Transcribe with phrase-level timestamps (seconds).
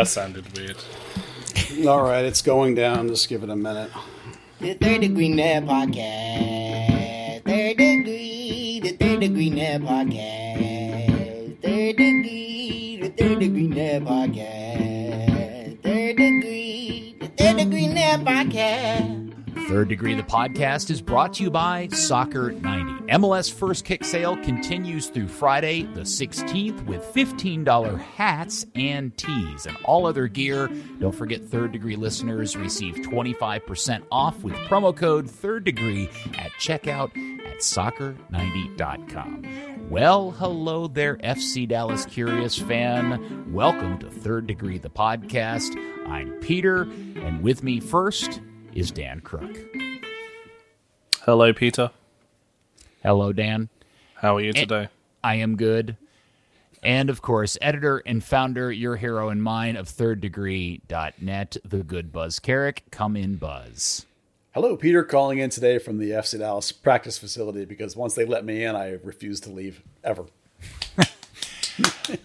[0.00, 0.78] That sounded weird.
[1.86, 3.08] All right, it's going down.
[3.08, 3.90] Just give it a minute.
[4.58, 7.44] The Third Degree Net Podcast.
[7.44, 11.60] Third Degree, the Third Degree Net Podcast.
[11.60, 15.82] Third Degree, the Third Degree Net Podcast.
[15.82, 19.68] Third Degree, the Third Degree Net Podcast.
[19.68, 22.99] Third Degree the podcast is brought to you by Soccer 90.
[23.10, 29.76] MLS First Kick Sale continues through Friday the 16th with $15 hats and tees and
[29.82, 30.70] all other gear.
[31.00, 37.10] Don't forget Third Degree listeners receive 25% off with promo code Third Degree at checkout
[37.44, 39.90] at soccer90.com.
[39.90, 43.52] Well, hello there, FC Dallas Curious fan.
[43.52, 45.74] Welcome to Third Degree the podcast.
[46.06, 48.40] I'm Peter, and with me first
[48.72, 49.58] is Dan Crook.
[51.24, 51.90] Hello, Peter.
[53.02, 53.70] Hello, Dan.
[54.14, 54.88] How are you today?
[55.24, 55.96] I am good.
[56.82, 62.38] And of course, editor and founder, your hero and mine of thirddegree.net, the good Buzz
[62.38, 62.84] Carrick.
[62.90, 64.04] Come in, Buzz.
[64.52, 68.44] Hello, Peter, calling in today from the FC Dallas practice facility because once they let
[68.44, 70.26] me in, I refuse to leave ever.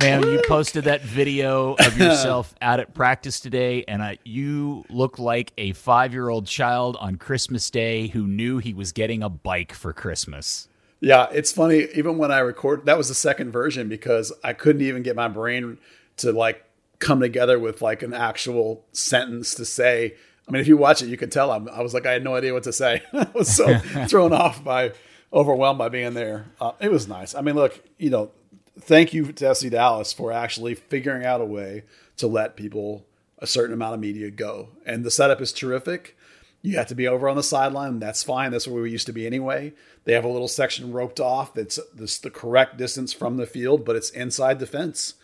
[0.02, 5.20] Man, you posted that video of yourself out at practice today, and uh, you look
[5.20, 9.30] like a five year old child on Christmas Day who knew he was getting a
[9.30, 10.67] bike for Christmas.
[11.00, 11.88] Yeah, it's funny.
[11.94, 15.28] Even when I record, that was the second version because I couldn't even get my
[15.28, 15.78] brain
[16.17, 16.66] to like
[17.00, 20.16] come together with like an actual sentence to say.
[20.48, 22.23] I mean, if you watch it, you can tell I'm, I was like, I had
[22.23, 23.02] no idea what to say.
[23.14, 24.94] I was so thrown off by,
[25.33, 26.45] overwhelmed by being there.
[26.61, 27.36] Uh, it was nice.
[27.36, 28.31] I mean, look, you know,
[28.79, 31.83] thank you to FC Dallas for actually figuring out a way
[32.17, 33.05] to let people
[33.39, 34.69] a certain amount of media go.
[34.85, 36.17] And the setup is terrific.
[36.61, 37.99] You have to be over on the sideline.
[37.99, 38.51] That's fine.
[38.51, 39.73] That's where we used to be anyway.
[40.05, 43.85] They have a little section roped off that's this the correct distance from the field,
[43.85, 45.15] but it's inside the fence.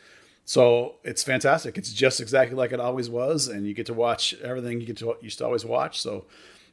[0.46, 1.78] So it's fantastic.
[1.78, 4.98] It's just exactly like it always was, and you get to watch everything you get
[4.98, 6.02] to used to always watch.
[6.02, 6.26] So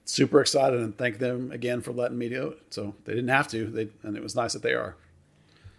[0.05, 2.63] super excited and thank them again for letting me do it.
[2.71, 4.97] So they didn't have to, they and it was nice that they are.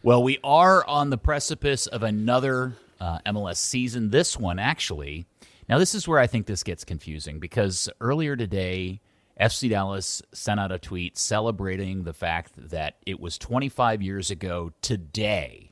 [0.01, 4.11] Well, we are on the precipice of another uh, MLS season.
[4.11, 5.25] This one, actually.
[5.67, 9.01] Now, this is where I think this gets confusing because earlier today,
[9.41, 14.71] FC Dallas sent out a tweet celebrating the fact that it was 25 years ago
[14.81, 15.71] today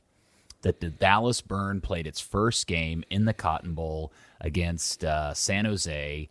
[0.60, 4.12] that the Dallas Burn played its first game in the Cotton Bowl
[4.42, 6.28] against uh, San Jose.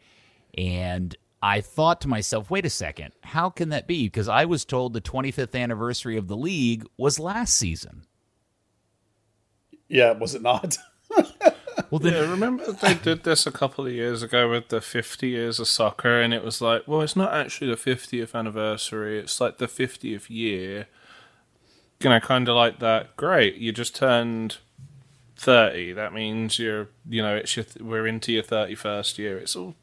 [0.56, 4.08] And I thought to myself, wait a second, how can that be?
[4.08, 8.06] Because I was told the 25th anniversary of the league was last season.
[9.88, 10.78] Yeah, was it not?
[11.90, 15.30] well, then, yeah, remember they did this a couple of years ago with the 50
[15.30, 19.40] years of soccer, and it was like, well, it's not actually the 50th anniversary; it's
[19.40, 20.88] like the 50th year.
[22.02, 23.16] You know, kind of like that.
[23.16, 24.58] Great, you just turned
[25.38, 25.94] 30.
[25.94, 29.38] That means you're, you know, it's your, we're into your 31st year.
[29.38, 29.76] It's all,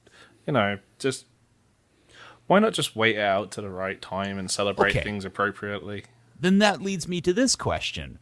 [0.47, 1.25] you know, just
[2.47, 5.03] why not just wait out to the right time and celebrate okay.
[5.03, 6.05] things appropriately?
[6.39, 8.19] Then that leads me to this question.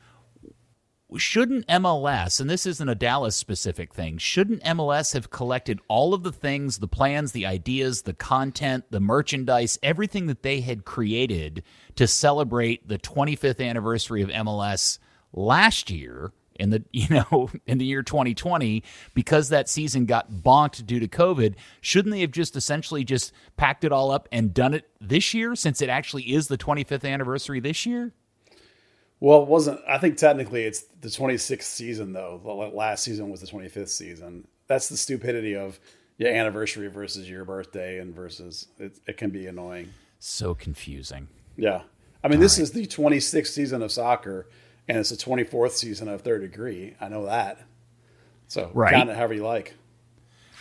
[1.17, 6.23] Shouldn't MLS, and this isn't a Dallas specific thing, shouldn't MLS have collected all of
[6.23, 11.63] the things, the plans, the ideas, the content, the merchandise, everything that they had created
[11.97, 14.99] to celebrate the 25th anniversary of MLS
[15.33, 16.33] last year?
[16.57, 18.83] In the you know in the year 2020
[19.15, 23.85] because that season got bonked due to covid shouldn't they have just essentially just packed
[23.85, 27.61] it all up and done it this year since it actually is the 25th anniversary
[27.61, 28.13] this year?
[29.21, 32.41] Well it wasn't i think technically it's the 26th season though.
[32.43, 34.47] The last season was the 25th season.
[34.69, 35.79] That's the stupidity of
[36.17, 39.93] your anniversary versus your birthday and versus it, it can be annoying.
[40.19, 41.29] So confusing.
[41.57, 41.83] Yeah.
[42.25, 42.63] I mean all this right.
[42.63, 44.47] is the 26th season of soccer
[44.89, 46.95] and it's the 24th season of Third Degree.
[47.01, 47.59] I know that.
[48.49, 48.93] So right.
[48.93, 49.75] count it however you like.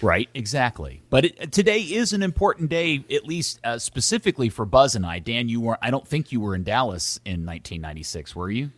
[0.01, 1.03] Right, exactly.
[1.09, 5.19] But it, today is an important day, at least uh, specifically for Buzz and I.
[5.19, 5.77] Dan, you were.
[5.81, 8.71] I don't think you were in Dallas in 1996, were you?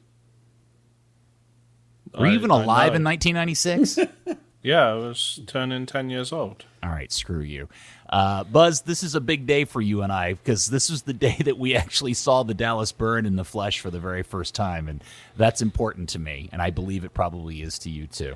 [2.18, 4.00] Were you even alive in 1996?
[4.62, 6.66] yeah, I was turning 10 years old.
[6.84, 7.69] All right, screw you.
[8.13, 11.13] Uh, Buzz, this is a big day for you and I because this is the
[11.27, 14.54] day that we actually saw the Dallas burn in the flesh for the very first
[14.54, 14.88] time.
[14.88, 15.04] And
[15.36, 16.48] that's important to me.
[16.51, 18.36] And I believe it probably is to you too.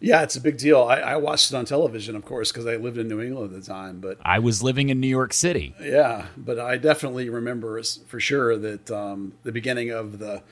[0.00, 0.82] Yeah, it's a big deal.
[0.82, 3.60] I, I watched it on television, of course, because I lived in New England at
[3.60, 4.00] the time.
[4.00, 5.76] But I was living in New York City.
[5.80, 10.42] Yeah, but I definitely remember for sure that um, the beginning of the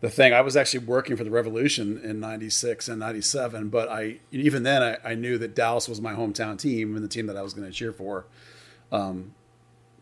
[0.00, 0.32] the thing.
[0.32, 4.82] I was actually working for the Revolution in '96 and '97, but I even then
[4.82, 7.54] I, I, knew that Dallas was my hometown team and the team that I was
[7.54, 8.26] going to cheer for.
[8.92, 9.34] Um,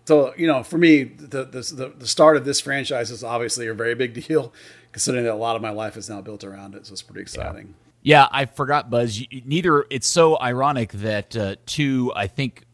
[0.04, 3.74] so you know, for me, the, the the start of this franchise is obviously a
[3.74, 4.52] very big deal,
[4.92, 6.86] considering that a lot of my life is now built around it.
[6.86, 7.74] So it's pretty exciting.
[8.02, 9.18] Yeah, I forgot, Buzz.
[9.18, 9.86] You- Neither.
[9.90, 12.64] It's so ironic that uh, two, I think,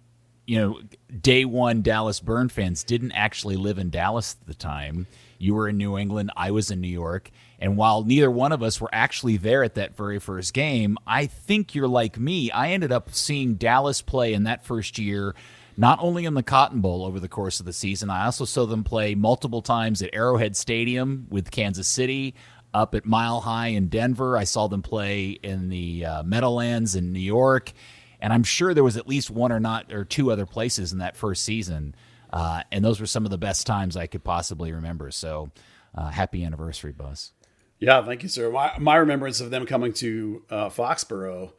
[0.44, 0.80] you know,
[1.20, 5.06] day one Dallas Burn fans didn't actually live in Dallas at the time.
[5.40, 6.30] You were in New England.
[6.36, 7.30] I was in New York.
[7.58, 11.26] And while neither one of us were actually there at that very first game, I
[11.26, 12.50] think you're like me.
[12.50, 15.34] I ended up seeing Dallas play in that first year,
[15.76, 18.66] not only in the Cotton Bowl over the course of the season, I also saw
[18.66, 22.34] them play multiple times at Arrowhead Stadium with Kansas City
[22.74, 24.36] up at Mile High in Denver.
[24.36, 27.72] I saw them play in the uh, Meadowlands in New York,
[28.20, 30.98] and I'm sure there was at least one or not or two other places in
[30.98, 31.94] that first season.
[32.32, 35.10] Uh, and those were some of the best times I could possibly remember.
[35.10, 35.50] So,
[35.94, 37.32] uh, happy anniversary, Buzz.
[37.78, 38.50] Yeah, thank you, sir.
[38.50, 41.52] My, my remembrance of them coming to uh, Foxborough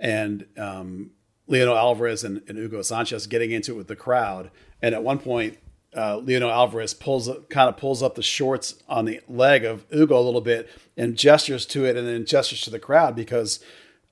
[0.00, 1.12] and um,
[1.46, 4.50] Leonel Alvarez and, and Hugo Sanchez getting into it with the crowd,
[4.82, 5.58] and at one point,
[5.96, 10.18] uh, Leonel Alvarez pulls kind of pulls up the shorts on the leg of Hugo
[10.18, 13.60] a little bit and gestures to it, and then gestures to the crowd because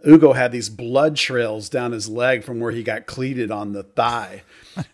[0.03, 3.83] Hugo had these blood trails down his leg from where he got cleated on the
[3.83, 4.43] thigh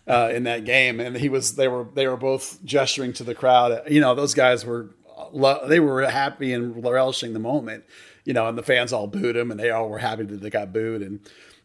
[0.07, 3.35] uh, in that game, and he was they were they were both gesturing to the
[3.35, 3.83] crowd.
[3.89, 4.89] You know, those guys were
[5.67, 7.83] they were happy and relishing the moment.
[8.25, 10.49] You know, and the fans all booed him, and they all were happy that they
[10.49, 11.01] got booed.
[11.01, 11.19] And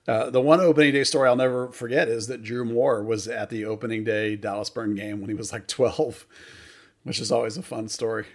[0.09, 3.51] uh, the one opening day story I'll never forget is that Drew Moor was at
[3.51, 6.27] the opening day Dallas Burn game when he was like 12,
[7.05, 8.27] which is always a fun story.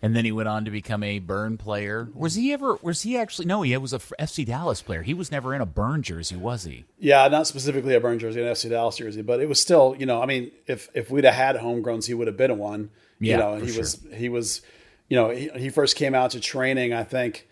[0.00, 2.08] And then he went on to become a Burn player.
[2.14, 2.78] Was he ever?
[2.82, 3.46] Was he actually?
[3.46, 5.02] No, he was a FC Dallas player.
[5.02, 6.84] He was never in a Burn jersey, was he?
[6.98, 10.06] Yeah, not specifically a Burn jersey, an FC Dallas jersey, but it was still, you
[10.06, 12.90] know, I mean, if if we'd have had homegrowns, he would have been a one.
[13.18, 13.80] Yeah, you know, and he sure.
[13.80, 14.62] was he was,
[15.08, 16.92] you know, he, he first came out to training.
[16.92, 17.48] I think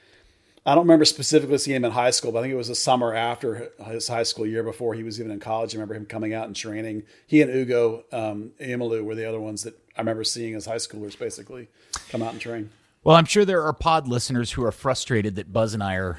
[0.67, 2.75] I don't remember specifically seeing him in high school, but I think it was the
[2.75, 5.73] summer after his high school year before he was even in college.
[5.75, 7.05] I remember him coming out and training.
[7.25, 10.77] He and Ugo um, Ihemelu were the other ones that I remember seeing as high
[10.77, 11.69] schoolers basically
[12.09, 12.71] come out and train.
[13.05, 16.19] Well, I'm sure there are pod listeners who are frustrated that Buzz and I are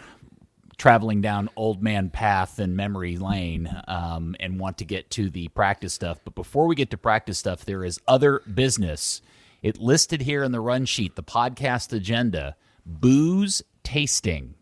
[0.77, 5.47] traveling down old man path and memory lane um, and want to get to the
[5.49, 6.19] practice stuff.
[6.23, 9.21] But before we get to practice stuff, there is other business.
[9.61, 14.53] It listed here in the run sheet, the podcast agenda, booze tasting.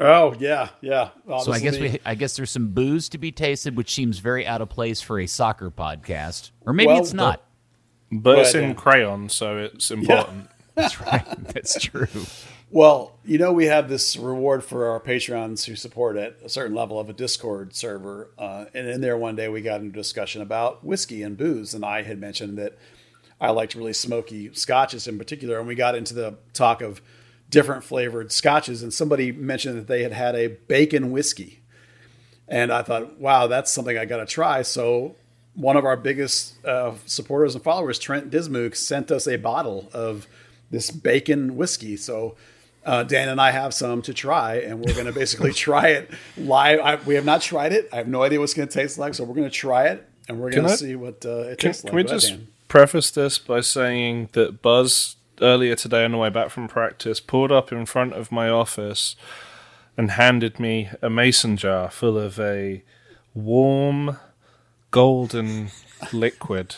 [0.00, 1.10] Oh yeah, yeah.
[1.26, 4.20] Oh, So I guess we, I guess there's some booze to be tasted, which seems
[4.20, 7.42] very out of place for a soccer podcast, or maybe Well, it's not.
[8.10, 8.74] But it's in yeah.
[8.74, 10.48] crayon, so it's important.
[10.74, 11.26] That's right.
[11.52, 12.06] That's true.
[12.70, 16.76] Well, you know, we have this reward for our patrons who support at a certain
[16.76, 18.30] level of a Discord server.
[18.38, 21.72] Uh, and in there, one day we got into a discussion about whiskey and booze.
[21.72, 22.78] And I had mentioned that
[23.40, 25.58] I liked really smoky scotches in particular.
[25.58, 27.00] And we got into the talk of
[27.48, 28.82] different flavored scotches.
[28.82, 31.60] And somebody mentioned that they had had a bacon whiskey.
[32.46, 34.60] And I thought, wow, that's something I got to try.
[34.60, 35.16] So
[35.58, 40.28] one of our biggest uh, supporters and followers, Trent Dismuke, sent us a bottle of
[40.70, 41.96] this bacon whiskey.
[41.96, 42.36] So
[42.86, 46.10] uh, Dan and I have some to try, and we're going to basically try it
[46.36, 46.78] live.
[46.78, 47.88] I, we have not tried it.
[47.92, 49.14] I have no idea what it's going to taste like.
[49.14, 51.70] So we're going to try it, and we're going to see what uh, it Can,
[51.70, 51.96] tastes can like.
[51.96, 52.36] we Go just
[52.68, 57.52] preface this by saying that Buzz earlier today on the way back from practice pulled
[57.52, 59.16] up in front of my office
[59.96, 62.82] and handed me a mason jar full of a
[63.34, 64.16] warm
[64.90, 65.68] golden
[66.12, 66.76] liquid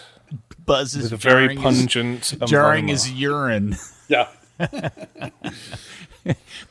[0.67, 2.93] Buzz is with a very jarring his- pungent jarring aroma.
[2.93, 3.77] his urine.
[4.09, 4.29] Yeah.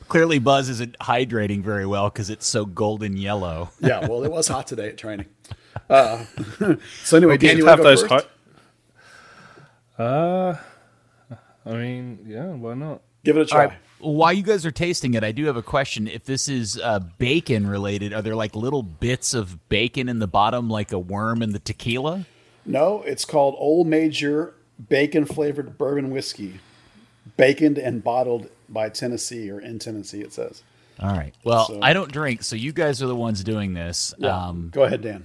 [0.08, 3.70] Clearly, Buzz isn't hydrating very well because it's so golden yellow.
[3.80, 4.06] Yeah.
[4.06, 5.26] Well, it was hot today at training.
[5.88, 6.24] Uh,
[7.04, 8.26] so anyway, Dan, Did you have those first?
[9.98, 9.98] hot.
[9.98, 10.56] Uh,
[11.66, 13.02] I mean, yeah, why not?
[13.24, 13.64] Give it a try.
[13.66, 13.78] right.
[14.00, 16.08] While you guys are tasting it, I do have a question.
[16.08, 20.26] If this is uh, bacon related, are there like little bits of bacon in the
[20.26, 22.26] bottom, like a worm in the tequila?
[22.64, 24.54] No, it's called Old Major
[24.88, 26.60] Bacon Flavored Bourbon Whiskey,
[27.38, 30.20] baconed and bottled by Tennessee or in Tennessee.
[30.22, 30.62] It says.
[30.98, 31.34] All right.
[31.44, 34.14] Well, So- I don't drink, so you guys are the ones doing this.
[34.18, 34.36] Yeah.
[34.48, 35.24] Um, Go ahead, Dan.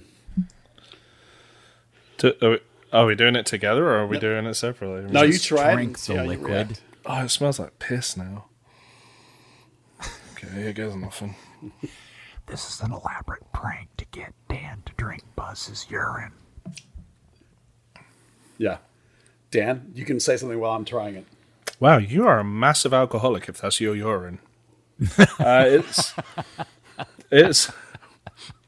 [2.18, 2.58] To, are, we,
[2.92, 5.10] are we doing it together or are we doing it separately?
[5.12, 5.74] No, you try it.
[5.74, 6.78] drink and the see liquid.
[7.04, 8.46] Oh, it smells like piss now.
[10.36, 11.34] Okay, here goes nothing.
[12.46, 16.32] This is an elaborate prank to get Dan to drink Buzz's urine.
[18.58, 18.78] Yeah.
[19.50, 21.26] Dan, you can say something while I'm trying it.
[21.80, 24.38] Wow, you are a massive alcoholic if that's your urine.
[25.18, 26.14] uh, it's
[27.30, 27.72] it's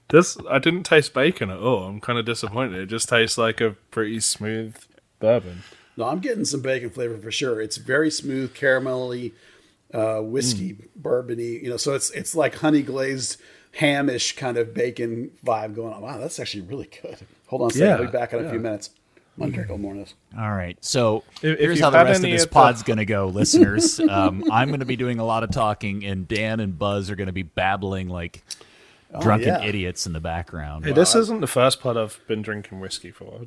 [0.09, 0.37] this.
[0.49, 1.85] I didn't taste bacon at all.
[1.85, 2.81] I'm kind of disappointed.
[2.81, 4.77] It just tastes like a pretty smooth
[5.21, 5.63] bourbon.
[5.97, 7.61] No, I'm getting some bacon flavor for sure.
[7.61, 9.33] It's very smooth, caramelly,
[9.93, 11.63] uh, whiskey, bourbony.
[11.63, 13.41] You know, so it's it's like honey glazed,
[13.73, 16.03] hamish kind of bacon vibe going on.
[16.03, 17.19] Wow, that's actually really good.
[17.47, 17.87] Hold on a second.
[17.87, 18.91] Yeah, I'll be back in a few minutes.
[19.41, 20.15] I'm drink a little more of this.
[20.37, 20.77] All right.
[20.85, 23.29] So If- if here's you've how the rest of this of pod's going to go,
[23.29, 24.01] listeners.
[24.09, 27.15] Um, I'm going to be doing a lot of talking, and Dan and Buzz are
[27.15, 28.43] going to be babbling like
[29.21, 29.63] drunken yeah.
[29.63, 30.87] idiots in the background.
[30.87, 33.43] Hey, this isn't the first pod I've been drinking whiskey for.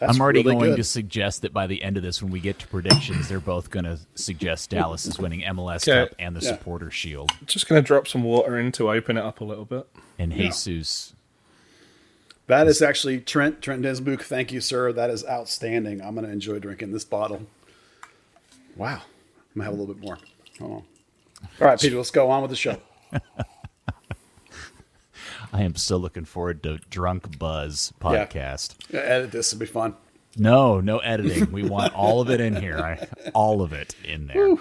[0.00, 0.76] That's I'm already really going good.
[0.78, 3.70] to suggest that by the end of this, when we get to predictions, they're both
[3.70, 6.08] going to suggest Dallas is winning MLS Okay.
[6.08, 6.52] Cup and the Yeah.
[6.52, 7.30] Supporter Shield.
[7.44, 9.86] Just going to drop some water in to open it up a little bit.
[10.18, 11.12] And Jesus,
[12.46, 14.22] That is actually Trent Trent Desbuk.
[14.22, 14.90] Thank you, sir.
[14.92, 16.00] That is outstanding.
[16.00, 17.42] I'm going to enjoy drinking this bottle.
[18.76, 19.02] Wow, I'm
[19.60, 20.18] gonna have a little bit more.
[20.60, 20.82] Hold on.
[21.60, 22.76] All right, Peter, let's go on with the show.
[25.52, 28.26] I am so looking forward to Drunk Buzz Yeah.
[28.26, 28.74] podcast.
[28.94, 29.94] Edit this; it'll be fun.
[30.36, 31.50] No, no editing.
[31.52, 32.98] We want all of it in here.
[33.34, 34.56] All of it in there.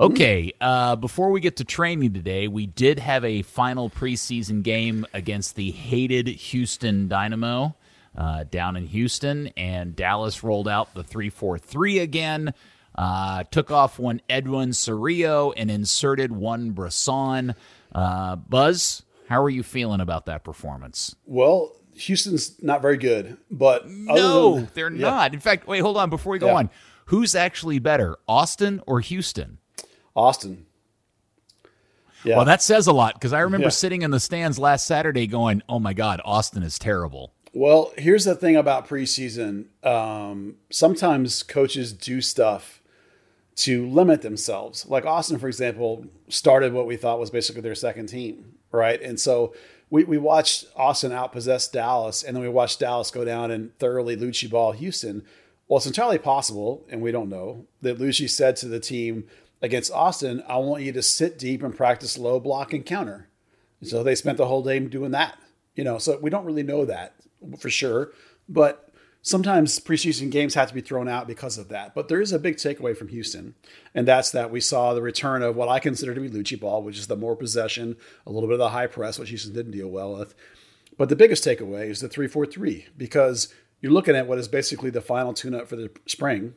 [0.00, 5.04] Okay, uh, before we get to training today, we did have a final preseason game
[5.12, 7.74] against the hated Houston Dynamo
[8.16, 12.54] uh, down in Houston, and Dallas rolled out the 3 4 3 again.
[12.94, 17.54] Uh, took off one Edwin Cerrillo and inserted one Bressan.
[17.92, 21.14] Uh, Buzz, how are you feeling about that performance?
[21.26, 25.10] Well, Houston's not very good, but No, than- they're yeah.
[25.10, 25.34] not.
[25.34, 26.10] In fact, wait, hold on.
[26.10, 26.54] Before we go Yeah.
[26.54, 26.70] on,
[27.06, 29.58] who's actually better, Austin or Houston?
[30.14, 30.66] Austin.
[32.24, 32.36] Yeah.
[32.36, 33.70] Well, that says a lot because I remember Yeah.
[33.70, 38.24] sitting in the stands last Saturday going, "Oh my God, Austin is terrible." Well, here's
[38.24, 39.66] the thing about preseason.
[39.86, 42.82] Um, sometimes coaches do stuff
[43.58, 44.86] to limit themselves.
[44.86, 49.02] Like Austin, for example, started what we thought was basically their second team, right?
[49.02, 49.52] And so
[49.90, 54.16] we, we watched Austin outpossess Dallas, and then we watched Dallas go down and thoroughly
[54.16, 55.24] Luchi ball Houston.
[55.66, 59.24] Well, it's entirely possible, and we don't know, that Luchi said to the team
[59.60, 63.28] against Austin, I want you to sit deep and practice low block and counter.
[63.82, 65.36] So they spent the whole day doing that.
[65.74, 67.14] You know, so we don't really know that
[67.58, 68.12] for sure.
[68.48, 68.87] But
[69.28, 71.94] sometimes preseason games have to be thrown out because of that.
[71.94, 73.54] But there is a big takeaway from Houston,
[73.94, 76.82] and that's that we saw the return of what I consider to be Luchi ball,
[76.82, 79.72] which is the more possession, a little bit of the high press, which Houston didn't
[79.72, 80.34] deal well with.
[80.96, 84.48] But the biggest takeaway is the 3 4 3, because you're looking at what is
[84.48, 86.54] basically the final tune up for the spring,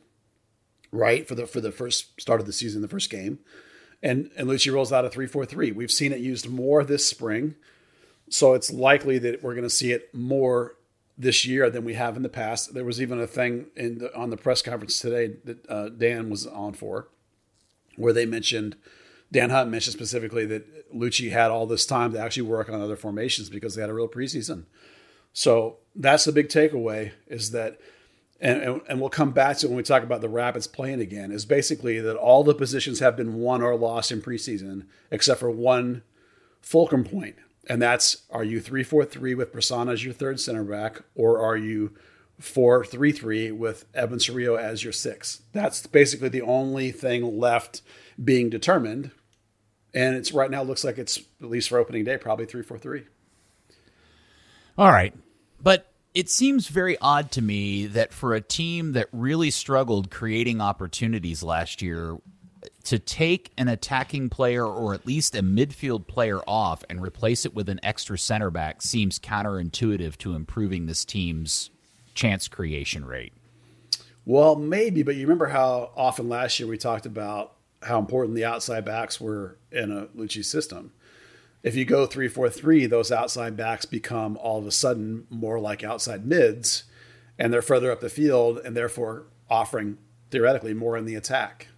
[0.90, 1.28] right?
[1.28, 3.38] For the for the first start of the season, the first game.
[4.02, 5.72] And and Luchi rolls out a 3 4 3.
[5.72, 7.54] We've seen it used more this spring.
[8.30, 10.76] So it's likely that we're going to see it more
[11.16, 12.74] this year than we have in the past.
[12.74, 16.30] There was even a thing in the, on the press conference today that uh, Dan
[16.30, 17.08] was on for,
[17.96, 18.76] where they mentioned
[19.32, 22.96] Dan Hunt mentioned specifically that Luchi had all this time to actually work on other
[22.96, 24.64] formations because they had a real preseason.
[25.32, 27.80] So that's the big takeaway is that,
[28.42, 31.32] and, and, and we'll come back to when we talk about the Rapids playing again,
[31.32, 35.50] is basically that all the positions have been won or lost in preseason except for
[35.50, 36.02] one
[36.60, 37.36] fulcrum point.
[37.68, 41.38] And that's are you 3 4 3 with Bressan as your third center back, or
[41.38, 41.94] are you
[42.38, 45.42] 4 3 3 with Edwin Cerrillo as your six?
[45.52, 47.82] That's basically the only thing left
[48.22, 49.12] being determined.
[49.94, 52.78] And it's right now looks like it's, at least for opening day, probably 3 4
[52.78, 53.04] 3.
[54.78, 55.14] All right.
[55.60, 60.60] But it seems very odd to me that for a team that really struggled creating
[60.60, 62.16] opportunities last year,
[62.82, 67.54] to take an attacking player or at least a midfield player off and replace it
[67.54, 71.70] with an extra center back seems counterintuitive to improving this team's
[72.14, 73.32] chance creation rate.
[74.24, 78.44] Well, maybe, but you remember how often last year we talked about how important the
[78.44, 80.92] outside backs were in a Luchi system.
[81.62, 85.58] If you go 3 4 3, those outside backs become all of a sudden more
[85.60, 86.84] like outside mids,
[87.38, 89.98] and they're further up the field and therefore offering
[90.30, 91.68] theoretically more in the attack.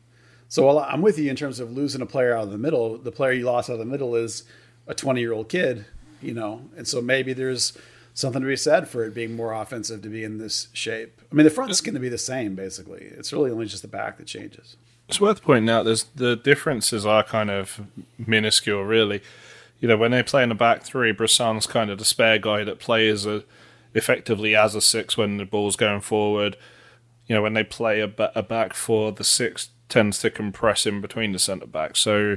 [0.55, 3.11] So I'm with you in terms of losing a player out of the middle, the
[3.11, 4.45] player you lost out of the middle is
[4.87, 5.85] a 20 year old kid,
[6.23, 7.77] you know, and so maybe there's
[8.15, 11.21] something to be said for it being more offensive to be in this shape.
[11.33, 13.01] I mean, the front's going to be the same basically.
[13.01, 14.77] It's really only just the back that changes.
[15.09, 17.81] It's worth pointing out there's the differences are kind of
[18.17, 19.23] minuscule, really.
[19.81, 22.63] You know, when they play in the back three, Bressan's kind of the spare guy
[22.63, 23.43] that plays a,
[23.93, 26.57] effectively as a six when the ball's going forward.
[27.27, 31.01] You know, when they play a, a back four, the six tends to compress in
[31.01, 32.01] between the centre backs.
[32.01, 32.37] So,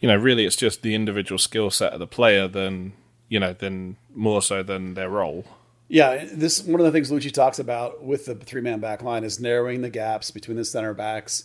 [0.00, 2.92] you know, really it's just the individual skill set of the player than,
[3.28, 5.44] you know, than more so than their role.
[5.88, 9.24] Yeah, this one of the things Luchi talks about with the three man back line
[9.24, 11.44] is narrowing the gaps between the center backs.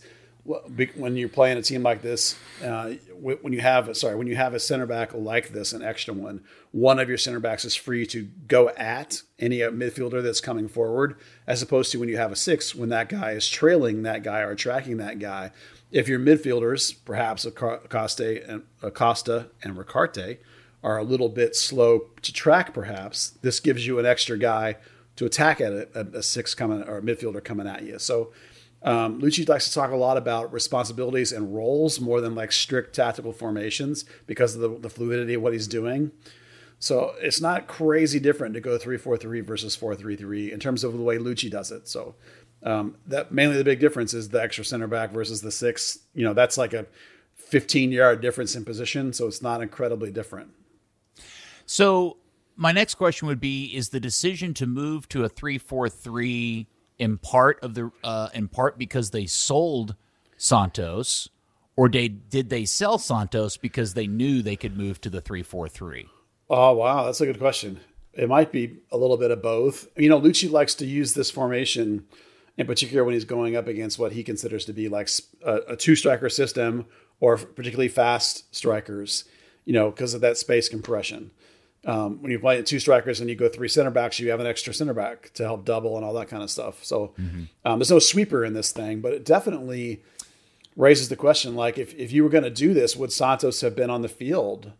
[0.95, 4.53] When you're playing a team like this, uh, when you have sorry, when you have
[4.53, 8.05] a center back like this, an extra one, one of your center backs is free
[8.07, 12.35] to go at any midfielder that's coming forward, as opposed to when you have a
[12.37, 15.51] six, when that guy is trailing that guy or tracking that guy.
[15.91, 20.37] If your midfielders, perhaps Acosta and Acosta and Ricaurte,
[20.81, 24.77] are a little bit slow to track, perhaps this gives you an extra guy
[25.17, 27.99] to attack at a, a, a six coming or a midfielder coming at you.
[27.99, 28.31] So
[28.87, 33.33] um, likes to talk a lot about responsibilities and roles more than like strict tactical
[33.33, 36.09] formations because of the, the fluidity of what he's doing.
[36.79, 40.61] So it's not crazy different to go three four three versus four three three in
[40.61, 41.89] terms of the way Luchi does it.
[41.89, 42.15] So
[42.63, 45.99] um, that mainly the big difference is the extra center back versus the six.
[46.13, 46.85] You know, that's like a
[47.35, 50.51] 15 yard difference in position, so it's not incredibly different.
[51.65, 52.17] So
[52.55, 56.67] my next question would be: Is the decision to move to a three four three
[56.99, 59.95] in part of the uh, in part because they sold
[60.37, 61.29] Santos,
[61.75, 65.43] or they did they sell Santos because they knew they could move to the three
[65.43, 66.07] four three?
[66.49, 67.79] Oh wow, that's a good question.
[68.13, 69.87] It might be a little bit of both.
[69.95, 72.05] You know, Luchi likes to use this formation
[72.57, 75.09] in particular when he's going up against what he considers to be like
[75.45, 76.87] a, a two striker system
[77.19, 79.25] or particularly fast strikers.
[79.65, 81.31] You know, because of that space compression.
[81.87, 84.45] Um, when you play two strikers and you go three center backs, you have an
[84.45, 86.83] extra center back to help double and all that kind of stuff.
[86.83, 87.43] So mm-hmm.
[87.63, 90.03] um, there's no sweeper in this thing, but it definitely
[90.75, 93.75] raises the question: like, if if you were going to do this, would Santos have
[93.75, 94.73] been on the field?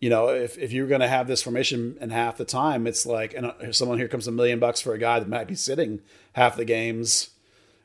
[0.00, 3.04] you know, if, if you're going to have this formation in half the time, it's
[3.04, 5.56] like, and uh, someone here comes a million bucks for a guy that might be
[5.56, 6.00] sitting
[6.34, 7.30] half the games.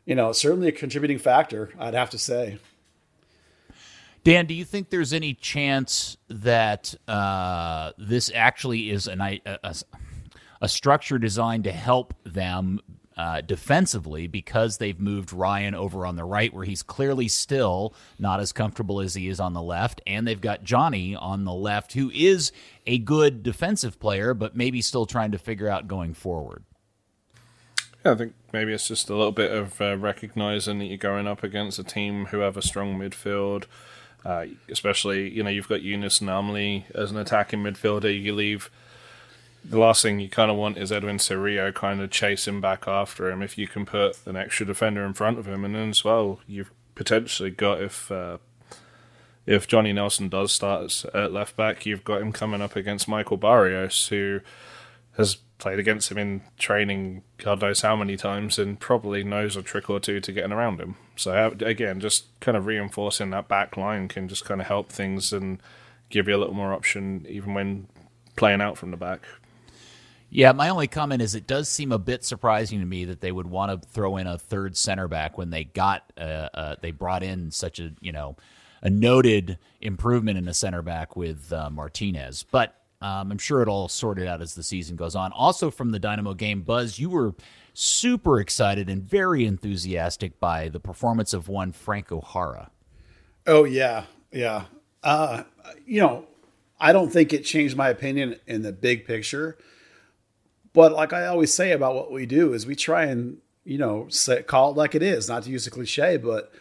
[0.05, 2.59] You know, certainly a contributing factor, I'd have to say.
[4.23, 9.75] Dan, do you think there's any chance that uh, this actually is an, a, a,
[10.61, 12.79] a structure designed to help them
[13.17, 18.39] uh, defensively because they've moved Ryan over on the right, where he's clearly still not
[18.39, 21.93] as comfortable as he is on the left, and they've got Johnny on the left,
[21.93, 22.51] who is
[22.87, 26.63] a good defensive player, but maybe still trying to figure out going forward.
[28.05, 31.43] I think maybe it's just a little bit of uh, recognizing that you're going up
[31.43, 33.65] against a team who have a strong midfield.
[34.25, 38.21] Uh, especially, you know, you've got Younes Namli as an attacking midfielder.
[38.21, 38.69] You leave
[39.65, 43.29] the last thing you kind of want is Edwin Cerrillo kind of chasing back after
[43.29, 43.41] him.
[43.41, 46.39] If you can put an extra defender in front of him, and then as well,
[46.47, 48.38] you've potentially got if uh,
[49.45, 53.38] if Johnny Nelson does start at left back, you've got him coming up against Michael
[53.38, 54.41] Barrios, who
[55.17, 59.62] has played against him in training, God knows how many times, and probably knows a
[59.62, 60.97] trick or two to getting around him.
[61.15, 65.32] So again, just kind of reinforcing that back line can just kind of help things
[65.32, 65.63] and
[66.10, 67.88] give you a little more option, even when
[68.36, 69.21] playing out from the back.
[70.30, 73.32] Yeah, my only comment is it does seem a bit surprising to me that they
[73.32, 76.91] would want to throw in a third center back when they got uh, uh, they
[76.91, 78.36] brought in such a you know
[78.82, 82.83] a noted improvement in a center back with uh, Martinez, but.
[83.03, 85.33] Um, I'm sure it'll sort it out as the season goes on.
[85.33, 87.35] Also, from the Dynamo game, Buzz, you were
[87.73, 92.71] super excited and very enthusiastic by the performance of one Franco Jara.
[93.45, 94.65] Oh yeah, yeah.
[95.03, 95.43] Uh,
[95.85, 96.27] you know,
[96.79, 99.57] I don't think it changed my opinion in the big picture.
[100.71, 104.07] But like I always say about what we do is we try and you know
[104.07, 106.53] say, call it like it is, not to use a cliche, but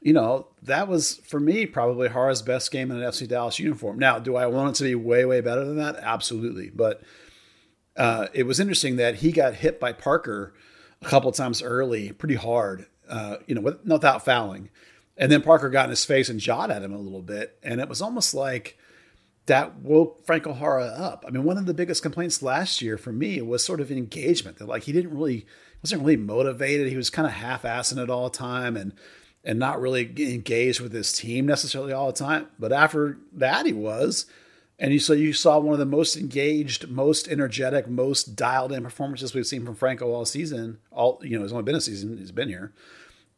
[0.00, 3.98] you know that was for me probably Jara's best game in an FC Dallas uniform.
[3.98, 5.96] Now, do I want it to be way way better than that?
[5.96, 7.02] Absolutely, but
[7.96, 10.54] uh, it was interesting that he got hit by Parker
[11.02, 14.70] a couple times early, pretty hard, uh, you know, without fouling,
[15.16, 17.80] and then Parker got in his face and jawed at him a little bit, and
[17.80, 18.78] it was almost like
[19.46, 21.24] that woke Franco Jara up.
[21.26, 24.58] I mean, one of the biggest complaints last year for me was sort of engagement.
[24.58, 25.44] That like he didn't really
[25.82, 26.88] wasn't really motivated.
[26.88, 28.92] He was kind of half-assing it all the time and
[29.44, 32.48] and not really engaged with his team necessarily all the time.
[32.58, 34.26] But after that, he was.
[34.78, 38.82] And you so you saw one of the most engaged, most energetic, most dialed in
[38.82, 40.78] performances we've seen from Franco all season.
[40.90, 42.72] All you know, it's only been a season he's been here.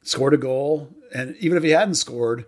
[0.03, 2.45] Scored a goal, and even if he hadn't scored,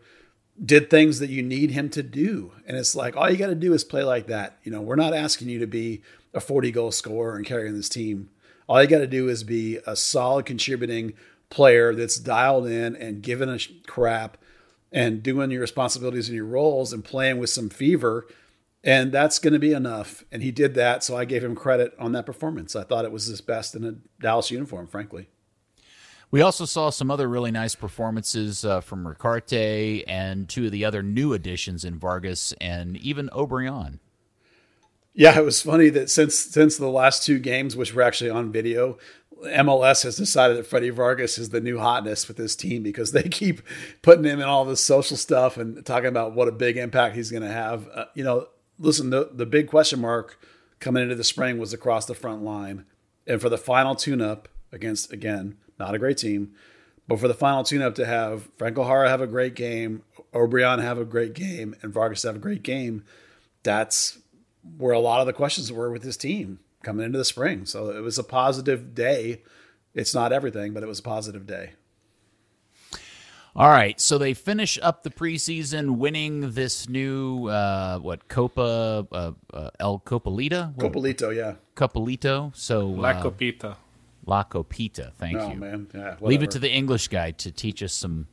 [0.62, 2.52] did things that you need him to do.
[2.66, 4.58] And it's like, all you got to do is play like that.
[4.62, 7.88] You know, we're not asking you to be a 40 goal scorer and carrying this
[7.88, 8.30] team.
[8.68, 11.14] All you got to do is be a solid contributing
[11.50, 14.36] player that's dialed in and giving a crap
[14.92, 18.26] and doing your responsibilities and your roles and playing with some fever.
[18.82, 20.24] And that's going to be enough.
[20.30, 21.02] And he did that.
[21.02, 22.76] So I gave him credit on that performance.
[22.76, 25.28] I thought it was his best in a Dallas uniform, frankly.
[26.30, 30.84] We also saw some other really nice performances uh, from Ricaurte and two of the
[30.84, 34.00] other new additions in Vargas and even Obrian.
[35.12, 38.50] Yeah, it was funny that since since the last two games, which were actually on
[38.50, 38.98] video,
[39.44, 43.22] MLS has decided that Freddy Vargas is the new hotness with this team because they
[43.28, 43.62] keep
[44.02, 47.30] putting him in all this social stuff and talking about what a big impact he's
[47.30, 47.88] going to have.
[47.94, 50.38] Uh, you know, listen, the the big question mark
[50.80, 52.84] coming into the spring was across the front line,
[53.26, 56.52] and for the final tune-up against again not a great team.
[57.06, 60.02] But for the final tune-up to have Franco Jara have a great game,
[60.32, 63.04] Obrian have a great game, and Vargas have a great game,
[63.62, 64.18] that's
[64.78, 66.60] where a lot of the questions were with this team.
[66.84, 67.66] Coming into the spring.
[67.66, 69.42] So it was a positive day.
[69.94, 71.70] It's not everything, but it was a positive day.
[73.56, 79.32] All right, so they finish up the preseason winning this new uh, what Copa uh,
[79.52, 82.54] uh, El Copalita Copalito, yeah, Copalito.
[82.56, 83.76] So La uh, Copita.
[84.26, 85.12] La Copita.
[85.18, 85.56] Thank oh you.
[85.56, 86.16] man, yeah.
[86.20, 88.26] Leave it to the English guy to teach us some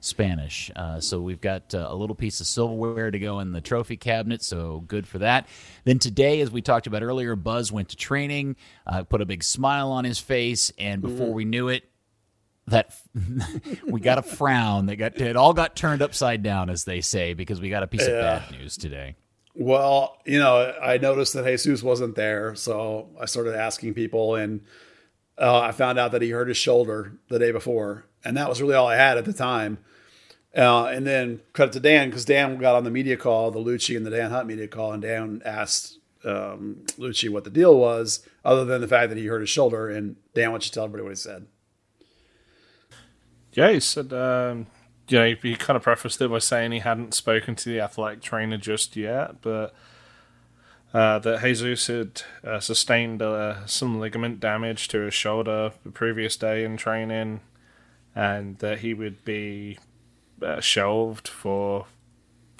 [0.00, 0.70] Spanish.
[0.74, 3.96] Uh, so we've got uh, a little piece of silverware to go in the trophy
[3.96, 4.42] cabinet.
[4.42, 5.48] So good for that.
[5.84, 8.56] Then today, as we talked about earlier, Buzz went to training,
[8.86, 11.84] uh, put a big smile on his face, and before we knew it,
[12.68, 12.94] that
[13.86, 17.34] we got a frown that got it all got turned upside down, as they say,
[17.34, 19.16] because we got a piece of bad news today.
[19.54, 24.60] Well, you know, I noticed that Jesus wasn't there, so I started asking people, and
[25.40, 28.60] uh, I found out that he hurt his shoulder the day before, and that was
[28.60, 29.78] really all I had at the time.
[30.56, 33.96] Uh, and then credit to Dan because Dan got on the media call, the Luchi
[33.96, 38.26] and the Dan Hunt media call, and Dan asked um, Luchi what the deal was,
[38.44, 39.88] other than the fact that he hurt his shoulder.
[39.88, 41.46] And Dan, why don't you tell everybody what he said?
[43.52, 44.66] Yeah, he said, um,
[45.08, 47.80] you know, he, he kind of prefaced it by saying he hadn't spoken to the
[47.80, 49.74] athletic trainer just yet, but
[50.94, 56.36] uh, that Jesus had uh, sustained uh, some ligament damage to his shoulder the previous
[56.36, 57.40] day in training,
[58.14, 59.78] and that he would be
[60.42, 61.86] uh, shelved for,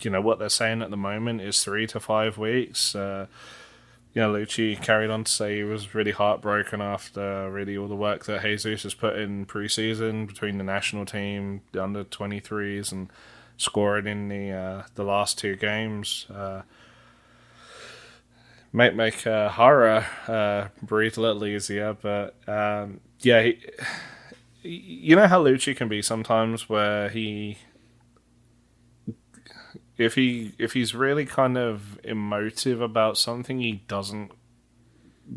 [0.02, 2.94] you know, what they're saying at the moment is three to five weeks.
[2.94, 3.26] Uh,
[4.12, 7.96] you know, Luchi carried on to say he was really heartbroken after really all the
[7.96, 13.08] work that Jesus has put in preseason between the national team, the under 23s, and
[13.56, 16.26] scoring in the the last two games.
[18.74, 23.58] Uh, make uh, Jara uh, breathe a little easier, but um, yeah, he,
[24.62, 27.58] you know how Luchi can be sometimes, where he
[29.96, 34.32] if he if he's really kind of emotive about something, he doesn't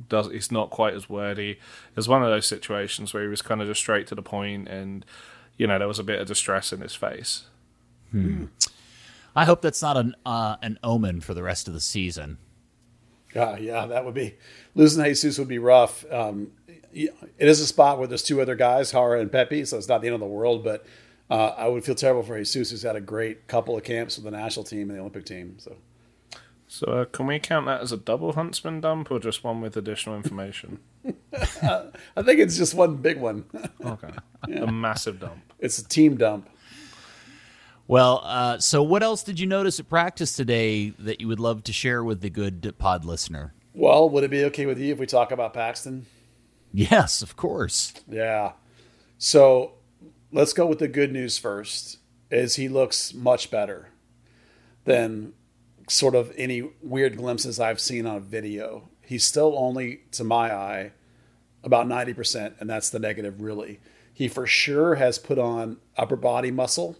[0.07, 1.59] does he's not quite as wordy.
[1.97, 4.67] It's one of those situations where he was kind of just straight to the point,
[4.67, 5.05] and
[5.57, 7.43] you know there was a bit of distress in his face.
[9.35, 12.37] I hope that's not an uh, an omen for the rest of the season.
[13.35, 14.35] Yeah, yeah, that would be
[14.75, 16.05] losing Jesus would be rough.
[16.11, 16.51] Um,
[16.93, 20.01] it is a spot where there's two other guys, Jara and Pepi, so it's not
[20.01, 20.63] the end of the world.
[20.63, 20.85] But
[21.29, 24.25] uh, I would feel terrible for Jesus, who's had a great couple of camps with
[24.25, 25.55] the national team and the Olympic team.
[25.59, 25.77] So
[26.67, 29.77] So uh, can we count that as a double huntsman dump or just one with
[29.77, 30.79] additional information?
[31.33, 33.45] I think it's just one big one.
[33.83, 34.11] Okay,
[34.57, 35.39] a massive dump.
[35.59, 36.49] it's a team dump.
[37.91, 41.61] Well, uh, so what else did you notice at practice today that you would love
[41.65, 43.53] to share with the good pod listener?
[43.73, 46.05] Well, would it be okay with you if we talk about Paxton?
[46.71, 47.91] Yes, of course.
[48.07, 48.53] Yeah.
[49.17, 49.73] So
[50.31, 51.97] let's go with the good news first.
[52.29, 53.89] Is he looks much better
[54.85, 55.33] than
[55.89, 58.87] sort of any weird glimpses I've seen on video.
[59.01, 60.91] He's still only, to my eye,
[61.61, 63.81] about 90%, and that's the negative, really.
[64.13, 66.95] He for sure has put on upper body muscle.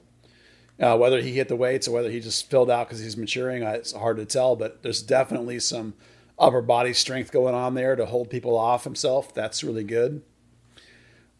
[0.81, 3.61] Uh, whether he hit the weights or whether he just filled out because he's maturing,
[3.61, 5.93] it's hard to tell, but there's definitely some
[6.39, 9.33] upper body strength going on there to hold people off himself.
[9.33, 10.23] That's really good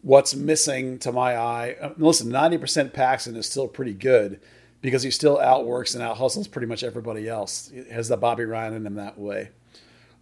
[0.02, 1.76] what's missing to my eye.
[1.80, 4.40] uh, Listen, ninety percent Paxton is still pretty good
[4.82, 7.70] because he still outworks and out hustles pretty much everybody else.
[7.72, 9.50] He has the Bobby Rhine in him that way.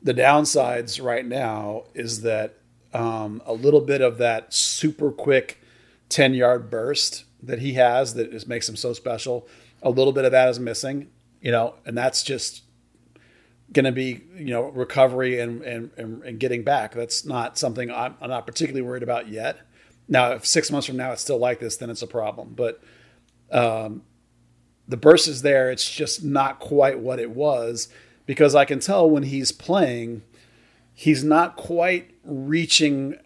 [0.03, 2.57] The downsides right now is that
[2.93, 5.61] um, a little bit of that super quick
[6.09, 9.49] ten yard burst that he has that just makes him so special.
[9.83, 11.09] A little bit of that is missing,
[11.41, 12.63] you know, and that's just
[13.73, 16.93] going to be you know recovery and, and and and getting back.
[16.95, 19.59] That's not something I'm, I'm not particularly worried about yet.
[20.09, 22.55] Now, if six months from now it's still like this, then it's a problem.
[22.55, 22.83] But
[23.53, 24.03] um,
[24.89, 25.71] the burst is there.
[25.71, 27.89] It's just not quite what it was
[28.27, 30.23] because I can tell when he's playing,
[30.93, 33.17] he's not quite reaching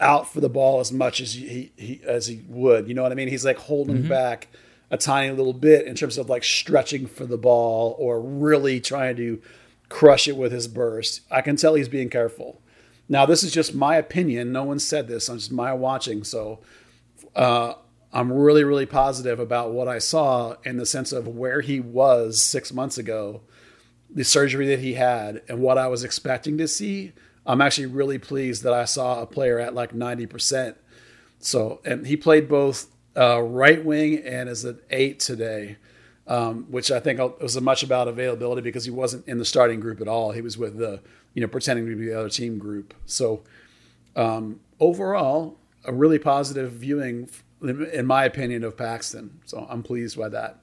[0.00, 2.88] out for the ball as much as he, he as he would.
[2.88, 3.28] You know what I mean?
[3.28, 4.48] He's like holding back
[4.90, 9.16] a tiny little bit in terms of like stretching for the ball or really trying
[9.16, 9.40] to
[9.88, 11.22] crush it with his burst.
[11.30, 12.60] I can tell he's being careful.
[13.08, 14.52] Now, this is just my opinion.
[14.52, 15.28] No one said this.
[15.28, 16.24] I'm just my watching.
[16.24, 16.60] So
[17.34, 17.74] uh,
[18.12, 22.40] I'm really, really positive about what I saw in the sense of where he was
[22.40, 23.42] six months ago,
[24.08, 27.12] the surgery that he had, and what I was expecting to see.
[27.46, 30.76] I'm actually really pleased that I saw a player at like 90%.
[31.38, 35.76] So, and he played both uh, right wing and as an eight today,
[36.26, 40.00] um, which I think was much about availability because he wasn't in the starting group
[40.00, 40.32] at all.
[40.32, 41.00] He was with the,
[41.34, 42.94] you know, pretending to be the other team group.
[43.04, 43.42] So,
[44.16, 47.28] um, overall, a really positive viewing,
[47.62, 49.40] in my opinion, of Paxton.
[49.44, 50.60] So I'm pleased by that.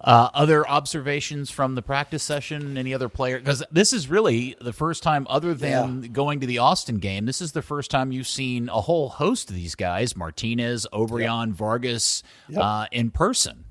[0.00, 2.78] Uh, other observations from the practice session?
[2.78, 3.38] Any other player?
[3.38, 6.08] Because this is really the first time, other than Yeah.
[6.08, 9.50] going to the Austin game, this is the first time you've seen a whole host
[9.50, 12.22] of these guys: Martinez, Obrian, Vargas,
[12.56, 13.64] uh, in person.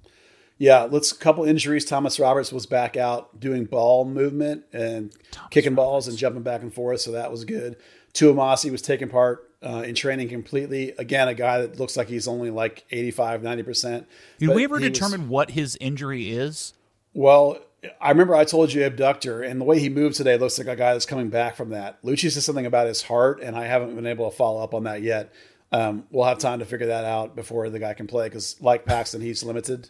[0.58, 1.86] Yeah, let's a couple injuries.
[1.86, 5.14] Thomas Roberts was back out doing ball movement and
[5.52, 7.78] kicking balls and jumping back and forth, so that was good.
[8.14, 10.94] Tuamasi was taking part uh, in training completely.
[10.98, 14.06] Again, a guy that looks like he's only like 85, 90%.
[14.40, 16.74] Did we ever he was- determine what his injury is?
[17.14, 17.60] Well,
[18.02, 20.76] I remember I told you abductor, and the way he moved today looks like a
[20.76, 22.02] guy that's coming back from that.
[22.04, 24.84] Luchi said something about his heart, and I haven't been able to follow up on
[24.86, 25.32] that yet.
[25.72, 28.86] Um, we'll have time to figure that out before the guy can play because, like
[28.86, 29.90] Paxton, he's limited.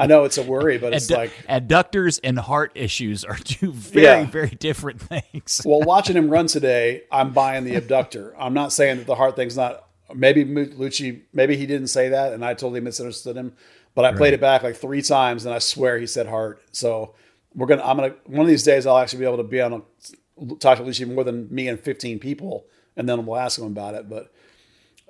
[0.00, 3.72] I know it's a worry, but it's Addu- like adductors and heart issues are two
[3.72, 4.26] very, Yeah.
[4.26, 5.60] very different things.
[5.66, 8.34] well, watching him run today, I'm buying the abductor.
[8.38, 9.86] I'm not saying that the heart thing's not.
[10.14, 13.52] Maybe Luchi, maybe he didn't say that, and I totally misunderstood him.
[13.94, 16.62] But I played it back like three times, and I swear he said heart.
[16.72, 17.14] So
[17.54, 17.82] we're gonna.
[17.84, 18.14] I'm gonna.
[18.26, 21.12] One of these days, I'll actually be able to be on a talk to Luchi
[21.12, 22.64] more than me and 15 people,
[22.96, 24.08] and then we'll ask him about it.
[24.08, 24.32] But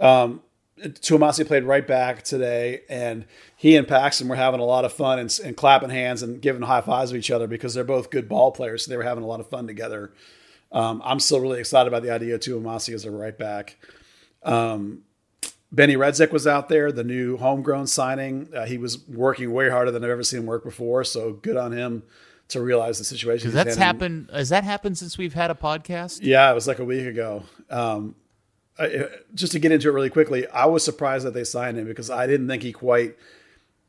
[0.05, 0.41] um,
[0.81, 3.25] Tuamasi played right back today, and
[3.57, 6.63] he and Paxton were having a lot of fun and, and clapping hands and giving
[6.63, 8.85] high fives to each other because they're both good ball players.
[8.85, 10.13] So they were having a lot of fun together.
[10.73, 13.77] Um, I'm still really excited about the idea of Tuamasi as a right back.
[14.43, 15.03] Um,
[15.73, 18.49] Benny Redzic was out there, the new homegrown signing.
[18.55, 21.05] Uh, he was working way harder than I've ever seen him work before.
[21.05, 22.03] So good on him
[22.49, 23.53] to realize the situation.
[23.53, 24.31] That's happened.
[24.33, 26.21] Has that happened since we've had a podcast?
[26.23, 27.45] yeah, it was like a week ago.
[27.69, 28.17] Um,
[28.81, 31.87] I, just to get into it really quickly, I was surprised that they signed him
[31.87, 33.17] because I didn't think he quite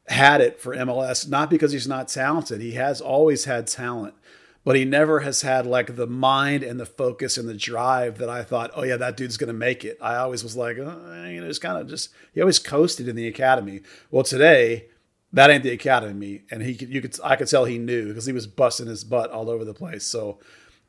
[0.08, 1.30] had it for MLS.
[1.30, 4.14] Not because he's not talented; he has always had talent,
[4.66, 8.30] but he never has had like the mind and the focus and the drive that
[8.30, 9.98] I thought, oh yeah, that dude's going to make it.
[10.02, 13.16] I always was like, oh, you know, it's kind of just he always coasted in
[13.16, 13.82] the academy.
[14.12, 14.88] Well, today.
[15.34, 18.26] That ain't the academy, and he could, you could, I could tell he knew because
[18.26, 20.04] he was busting his butt all over the place.
[20.04, 20.40] So,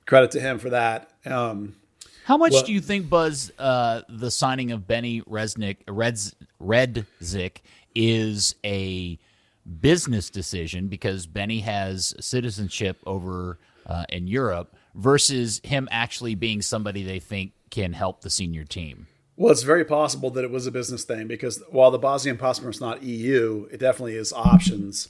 [0.04, 1.12] credit to him for that.
[1.24, 1.76] Um,
[2.24, 7.58] How much Well- do you think, Buzz, uh, the signing of Benny Resnick, Reds, Redzic
[7.94, 9.18] is a
[9.80, 17.02] business decision because Benny has citizenship over uh, in Europe versus him actually being somebody
[17.02, 19.06] they think can help the senior team?
[19.36, 22.74] Well, it's very possible that it was a business thing because while the Bosnian passport
[22.74, 25.08] is not EU, it definitely is options.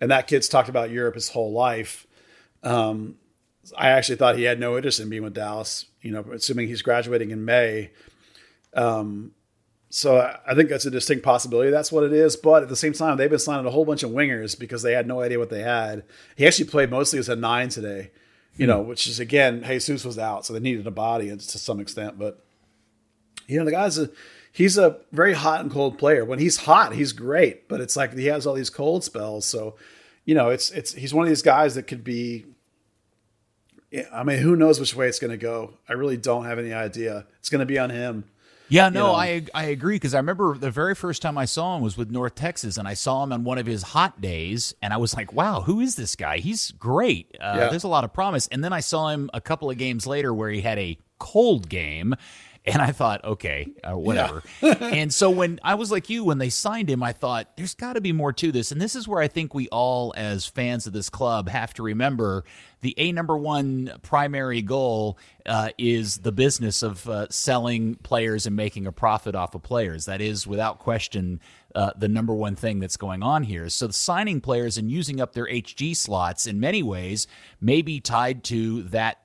[0.00, 2.06] And that kid's talked about Europe his whole life.
[2.62, 3.16] Um,
[3.76, 6.82] I actually thought he had no interest in being with Dallas, you know, assuming he's
[6.82, 7.90] graduating in May.
[8.74, 9.32] Um,
[9.90, 11.70] so I- I think that's a distinct possibility.
[11.70, 12.36] That's what it is.
[12.36, 14.92] But at the same time, they've been signing a whole bunch of wingers because they
[14.92, 16.04] had no idea what they had.
[16.36, 18.10] He actually played mostly as a nine today,
[18.56, 21.80] you know, which is again, Jesus was out, so they needed a body to some
[21.80, 22.18] extent.
[22.18, 22.42] But
[23.46, 24.08] you know, the guy's a
[24.50, 26.24] he's a very hot and cold player.
[26.24, 29.44] When he's hot, he's great, but it's like he has all these cold spells.
[29.44, 29.76] So,
[30.24, 32.46] you know, it's it's he's one of these guys that could be.
[33.92, 35.74] Yeah, I mean, who knows which way it's going to go?
[35.88, 37.26] I really don't have any idea.
[37.38, 38.24] It's going to be on him.
[38.68, 39.14] Yeah, no, know.
[39.14, 42.10] I I agree because I remember the very first time I saw him was with
[42.10, 45.14] North Texas, and I saw him on one of his hot days, and I was
[45.14, 46.38] like, "Wow, who is this guy?
[46.38, 47.36] He's great.
[47.38, 47.68] Uh, Yeah.
[47.68, 50.32] There's a lot of promise." And then I saw him a couple of games later
[50.32, 52.14] where he had a cold game,
[52.64, 56.50] and I thought, "Okay, uh, whatever." and so when I was like you, when they
[56.50, 59.20] signed him, I thought, "There's got to be more to this," and this is where
[59.20, 62.44] I think we all, as fans of this club, have to remember
[62.82, 68.54] the a number one primary goal uh, is the business of uh, selling players and
[68.54, 70.04] making a profit off of players.
[70.04, 71.40] That is, without question,
[71.74, 73.68] uh, the number one thing that's going on here.
[73.68, 77.26] So, signing players and using up their HG slots in many ways
[77.60, 79.21] may be tied to that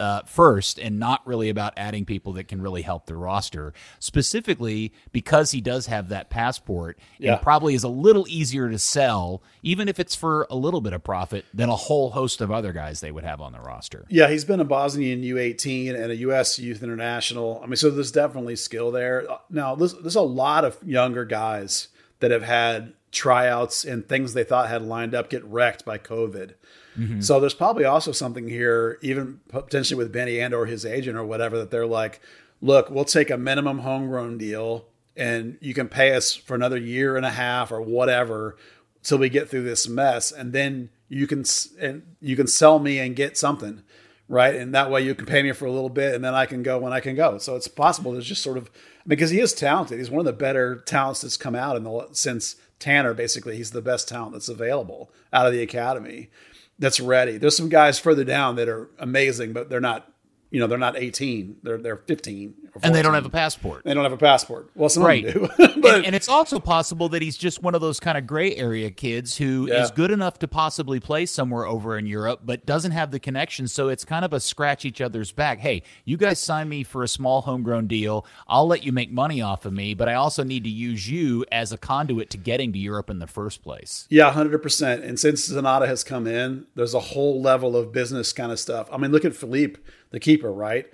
[0.00, 3.72] uh, first and not really about adding people that can really help the roster.
[4.00, 7.34] Specifically, because he does have that passport Yeah.
[7.34, 10.92] and probably is a little easier to sell, even if it's for a little bit
[10.92, 14.04] of profit, than a whole host of other guys they would have on the roster.
[14.08, 16.58] Yeah, he's been a Bosnian U18 and a U.S.
[16.58, 17.60] Youth International.
[17.62, 19.26] I mean, so there's definitely skill there.
[19.50, 21.88] Now, there's, there's a lot of younger guys
[22.20, 26.54] that have had tryouts and things they thought had lined up get wrecked by COVID.
[26.98, 27.20] Mm-hmm.
[27.20, 31.24] So there's probably also something here, even potentially with Benny and or his agent or
[31.24, 32.20] whatever, that they're like,
[32.60, 37.16] look, we'll take a minimum homegrown deal and you can pay us for another year
[37.16, 38.56] and a half or whatever
[39.02, 41.44] till we get through this mess, and then you can
[41.78, 43.82] and you can sell me and get something,
[44.28, 44.54] right?
[44.54, 46.62] And that way you can pay me for a little bit, and then I can
[46.62, 47.38] go when I can go.
[47.38, 48.70] So it's possible there's just sort of
[49.06, 49.98] because he is talented.
[49.98, 53.14] He's one of the better talents that's come out in the since Tanner.
[53.14, 56.30] Basically, he's the best talent that's available out of the academy
[56.78, 57.38] that's ready.
[57.38, 60.10] There's some guys further down that are amazing, but they're not
[60.54, 63.92] you know they're not 18 they're they're 15 and they don't have a passport they
[63.92, 66.58] don't have a passport well some right of them do but and, and it's also
[66.58, 69.94] possible that he's just one of those kind of gray area kids who is Yeah.
[69.94, 73.66] good enough to possibly play somewhere over in Europe, but doesn't have the connection.
[73.68, 75.58] So it's kind of a scratch each other's back.
[75.58, 78.24] Hey, you guys sign me for a small homegrown deal.
[78.48, 81.44] I'll let you make money off of me, but I also need to use you
[81.52, 84.06] as a conduit to getting to Europe in the first place.
[84.10, 85.04] Yeah, hundred percent.
[85.04, 88.88] And since Zanotta has come in, there's a whole level of business kind of stuff.
[88.92, 89.80] I mean, look at Philippe,
[90.14, 90.86] the keeper, right?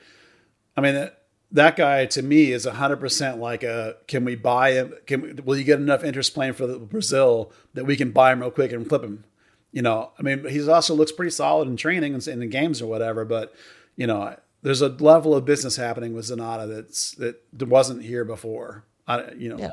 [0.76, 3.96] I mean, that, that guy to me is hundred percent like a.
[4.08, 4.94] Can we buy him?
[5.06, 8.32] Can we, will you get enough interest playing for the, Brazil that we can buy
[8.32, 9.24] him real quick and flip him?
[9.72, 12.80] You know, I mean, he's also looks pretty solid in training and in the games
[12.80, 13.24] or whatever.
[13.24, 13.54] But
[13.96, 18.84] you know, there's a level of business happening with Zanotta that's that wasn't here before.
[19.06, 19.72] I, you know, Yeah.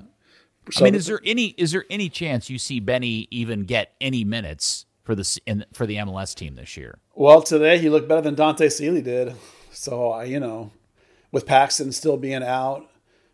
[0.72, 3.94] So- I mean, is there any is there any chance you see Benny even get
[4.02, 7.00] any minutes for the in, for the MLS team this year?
[7.16, 9.34] Well, today he looked better than Dante Sealy did.
[9.72, 10.72] So I, you know,
[11.32, 12.90] with Paxton still being out,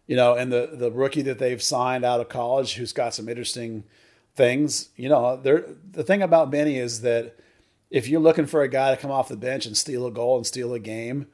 [0.05, 3.27] you know, and the the rookie that they've signed out of college who's got some
[3.27, 3.85] interesting
[4.35, 7.39] things, you know, there the thing about Benny is that
[7.89, 10.37] if you're looking for a guy to come off the bench and steal a goal
[10.37, 11.25] and steal a game,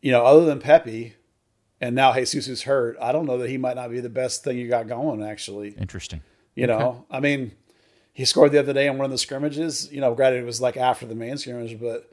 [0.00, 1.14] you know, other than Pepi,
[1.80, 4.44] and now Jesus is hurt, I don't know that he might not be the best
[4.44, 5.70] thing you got going actually.
[5.70, 6.20] Interesting.
[6.54, 7.52] You know, I mean,
[8.18, 9.92] he scored the other day in one of the scrimmages.
[9.92, 12.10] You know, granted it was like after the main scrimmage, but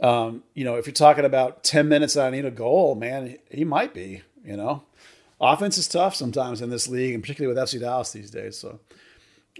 [0.00, 3.36] um, you know, if you're talking about ten minutes and I need a goal, man,
[3.50, 4.22] he might be.
[4.42, 4.84] You know,
[5.38, 8.56] offense is tough sometimes in this league, and particularly with FC Dallas these days.
[8.56, 8.80] So,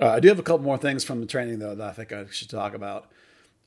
[0.01, 2.15] uh, I do have a couple more things from the training though that I think
[2.15, 3.13] I should talk about.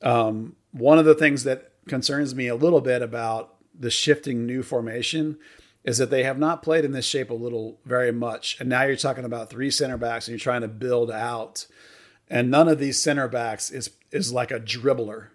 [0.02, 4.64] Um, one of the things that concerns me a little bit about the shifting new
[4.64, 5.38] formation
[5.84, 8.56] is that they have not played in this shape a little very much.
[8.58, 11.68] And now you're talking about three center backs and you're trying to build out.
[12.30, 15.28] And none of these center backs is is like a dribbler.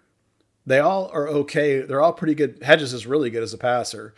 [0.66, 1.80] They all are okay.
[1.80, 2.62] They're all pretty good.
[2.62, 4.14] Hedges is really good as a passer.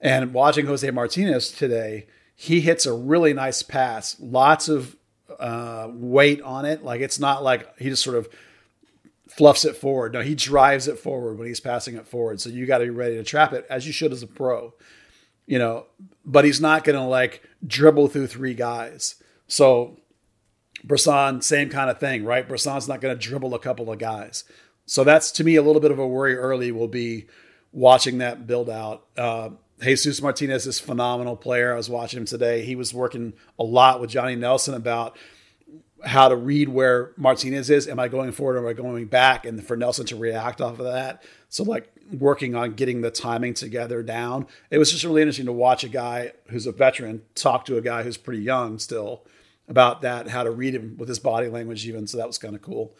[0.00, 4.16] And watching Jose Martinez today, he hits a really nice pass.
[4.20, 4.96] Lots of
[5.38, 6.84] uh, weight on it.
[6.84, 8.28] Like it's not like he just sort of
[9.28, 10.12] fluffs it forward.
[10.12, 12.40] No, he drives it forward when he's passing it forward.
[12.40, 14.74] So you got to be ready to trap it as you should as a pro.
[15.46, 15.86] You know,
[16.24, 19.16] but he's not going to like dribble through three guys.
[19.46, 19.98] So
[20.84, 22.48] Bressan, same kind of thing, right?
[22.48, 24.44] Bressan's not going to dribble a couple of guys.
[24.86, 27.26] So that's to me a little bit of a worry early will be
[27.72, 29.06] watching that build out.
[29.16, 29.50] Uh,
[29.82, 31.72] Jesus Martinez is a phenomenal player.
[31.72, 32.64] I was watching him today.
[32.64, 35.16] He was working a lot with Johnny Nelson about
[36.04, 37.88] how to read where Martinez is.
[37.88, 39.44] Am I going forward or am I going back?
[39.44, 41.22] And for Nelson to react off of that.
[41.48, 44.46] So like working on getting the timing together down.
[44.70, 47.82] It was just really interesting to watch a guy who's a veteran talk to a
[47.82, 49.24] guy who's pretty young still
[49.68, 52.06] about that, how to read him with his body language even.
[52.06, 52.96] So that was kind of cool.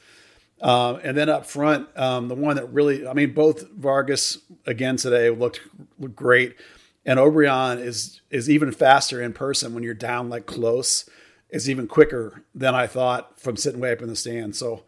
[0.61, 4.97] Um, and then up front, um, the one that really, I mean, both Vargas again
[4.97, 5.61] today looked,
[5.99, 6.57] looked great,
[7.05, 11.09] and Obrian is is even faster in person when you're down like close.
[11.51, 14.57] It's even quicker than I thought from sitting way up in the stand.
[14.57, 14.85] So,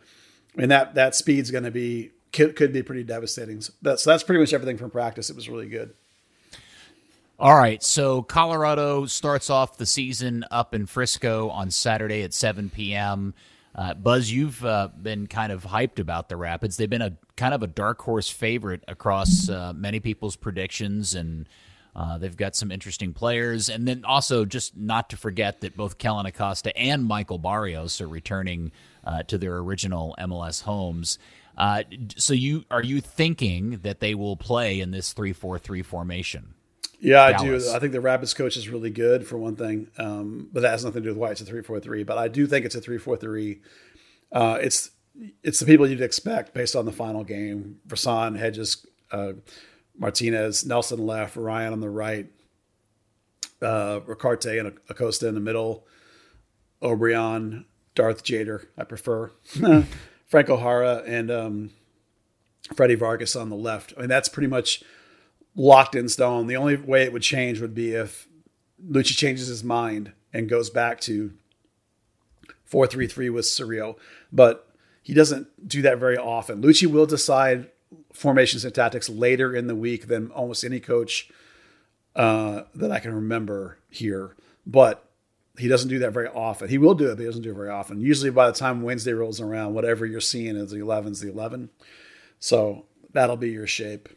[0.57, 3.61] and that that speed's going to be could, could be pretty devastating.
[3.61, 5.31] So that's that's pretty much everything from practice.
[5.31, 5.95] It was really good.
[7.41, 12.69] All right, so Colorado starts off the season up in Frisco on Saturday at 7
[12.69, 13.33] p.m.
[13.77, 16.77] Uh, Buzz, you've uh, been kind of hyped about the Rapids.
[16.77, 21.49] They've been a kind of a dark horse favorite across uh, many people's predictions, and
[21.95, 23.69] uh, they've got some interesting players.
[23.69, 28.09] And then also, just not to forget that both Kellyn Acosta and Michael Barrios are
[28.09, 28.73] returning
[29.05, 31.21] uh, to their original MLS homes.
[31.57, 31.85] Uh,
[32.17, 36.55] so, you are you thinking that they will play in this three-four-three formation?
[37.01, 37.67] Yeah, I Dallas.
[37.67, 37.75] do.
[37.75, 40.85] I think the Rapids coach is really good for one thing, um, but that has
[40.85, 42.03] nothing to do with why it's a three four three.
[42.03, 43.61] But I do think it's a three four three.
[44.33, 44.91] Uh, it's
[45.43, 49.33] it's the people you'd expect based on the final game: Bressan, Hedges, uh,
[49.97, 52.27] Martinez, Nelson left, Ryan on the right,
[53.63, 55.87] uh, Ricaurte and Acosta in the middle,
[56.83, 58.67] Obrian, Darth Jader.
[58.77, 59.31] I prefer
[60.27, 61.71] Franco Jara and um,
[62.75, 63.95] Freddie Vargas on the left.
[63.97, 64.83] I mean, that's pretty much
[65.59, 66.47] locked in stone.
[66.47, 68.29] The only way it would change would be if
[68.83, 71.33] Luchi changes his mind and goes back to
[72.71, 73.97] 4-3-3 with Cerrillo.
[74.33, 74.67] But
[75.03, 76.63] he doesn't do that very often.
[76.63, 77.71] Luchi will decide
[78.13, 81.31] formations and tactics later in the week than almost any coach
[82.15, 84.37] uh, that I can remember here.
[84.65, 85.05] But
[85.59, 86.69] he doesn't do that very often.
[86.69, 88.01] He will do it, but he doesn't do it very often.
[88.01, 91.71] Usually by the time Wednesday rolls around, whatever you're seeing is the 11's the 11.
[92.39, 94.09] So that'll be your shape.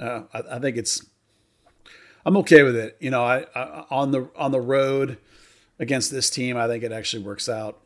[0.00, 1.04] Uh, I, I think it's.
[2.26, 2.96] I'm okay with it.
[3.00, 5.18] You know, I, I on the on the road
[5.78, 7.78] against this team, I think it actually works out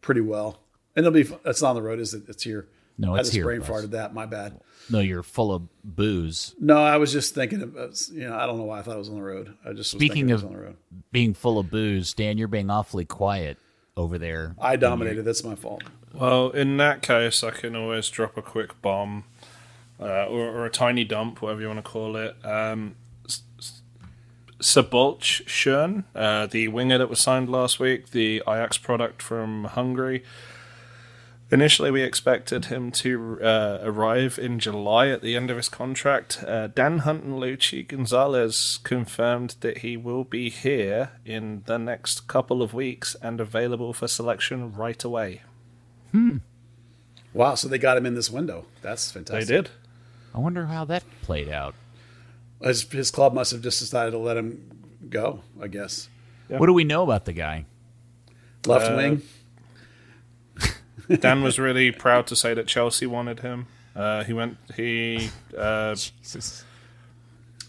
[0.00, 0.60] pretty well.
[0.94, 1.28] And it'll be.
[1.44, 2.24] It's not on the road, is it?
[2.28, 2.68] It's here.
[2.98, 3.44] No, I it's just here.
[3.44, 3.68] brain Buzz.
[3.68, 4.14] farted that.
[4.14, 4.58] My bad.
[4.88, 6.54] No, you're full of booze.
[6.60, 8.94] No, I was just thinking of, uh, you know, I don't know why I thought
[8.94, 9.54] it was on the road.
[9.64, 10.76] I just was Speaking thinking of it was on the road.
[11.12, 13.58] being full of booze, Dan, you're being awfully quiet
[13.96, 14.54] over there.
[14.60, 15.24] I dominated.
[15.24, 15.82] That's my fault.
[16.14, 19.24] Well, in that case, I can always drop a quick bomb
[20.00, 22.36] uh, or, or a tiny dump, whatever you want to call it.
[22.44, 23.82] Um, S- S-
[24.60, 30.22] Szabolcs Schön, uh, the winger that was signed last week, the Ajax product from Hungary.
[31.48, 36.42] Initially, we expected him to uh, arrive in July at the end of his contract.
[36.44, 42.26] Uh, Dan Hunt and Luchi Gonzalez confirmed that he will be here in the next
[42.26, 45.42] couple of weeks and available for selection right away.
[46.10, 46.38] Hmm.
[47.32, 47.54] Wow.
[47.54, 48.64] So they got him in this window.
[48.82, 49.46] That's fantastic.
[49.46, 49.70] They did.
[50.36, 51.74] I wonder how that played out.
[52.62, 54.70] His, his club must have just decided to let him
[55.08, 56.08] go, I guess.
[56.48, 56.58] Yeah.
[56.58, 57.64] What do we know about the guy?
[58.66, 59.22] Left Uh, wing.
[61.20, 63.66] Dan was really proud to say that Chelsea wanted him.
[63.94, 64.58] Uh, he went.
[64.76, 66.64] He uh, Jesus.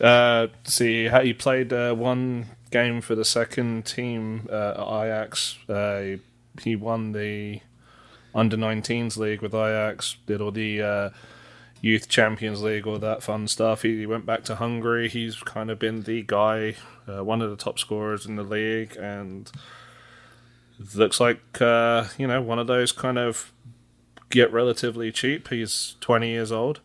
[0.02, 5.58] uh, see how he played uh, one game for the second team uh, at Ajax.
[5.70, 6.18] Uh,
[6.62, 7.62] he won the
[8.36, 10.18] under 19s league with Ajax.
[10.26, 11.10] Did all the uh,
[11.82, 13.84] youth champions league, all that fun stuff.
[13.84, 15.10] He, he went back to Hungary.
[15.10, 16.76] He's kind of been the guy,
[17.08, 19.52] uh, one of the top scorers in the league, and
[20.96, 23.52] looks like uh, you know one of those kind of
[24.30, 25.48] get relatively cheap.
[25.50, 26.82] He's 20 years old.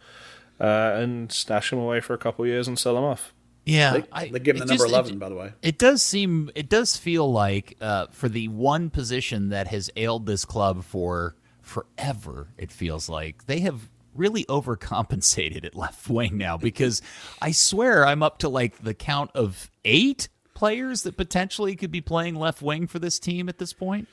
[0.61, 3.34] Uh, and stash him away for a couple of years and sell him off.
[3.64, 5.53] Yeah, They, I- they give him the number just- 11, It, by the way.
[5.61, 10.26] it does seem, it does feel like uh, for the one position that has ailed
[10.26, 16.57] this club for forever, it feels like they have really overcompensated at left wing now
[16.57, 17.03] because
[17.41, 22.01] I swear I'm up to like the count of eight players that potentially could be
[22.01, 24.09] playing left wing for this team at this point.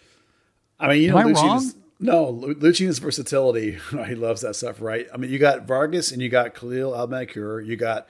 [0.79, 1.83] I mean, you Am know, I Lucian's, wrong?
[1.99, 3.77] no, Lu- Lucian's versatility.
[4.07, 5.07] he loves that stuff, right?
[5.13, 8.09] I mean, you got Vargas and you got Kalil ElMedkhar, you got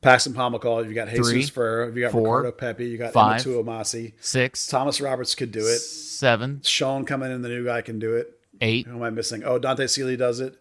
[0.00, 3.42] Paxton Pomykal, you got Jesus Three, Ferreira, you got four, Ricardo Pepi, you got five,
[3.42, 4.12] Omasi.
[4.20, 5.78] Six, Thomas Roberts could do it.
[5.78, 8.38] seven, Schön coming in, the new guy can do it.
[8.60, 9.42] eight, Who am I missing?
[9.44, 10.56] Oh, Dante Sealy does it.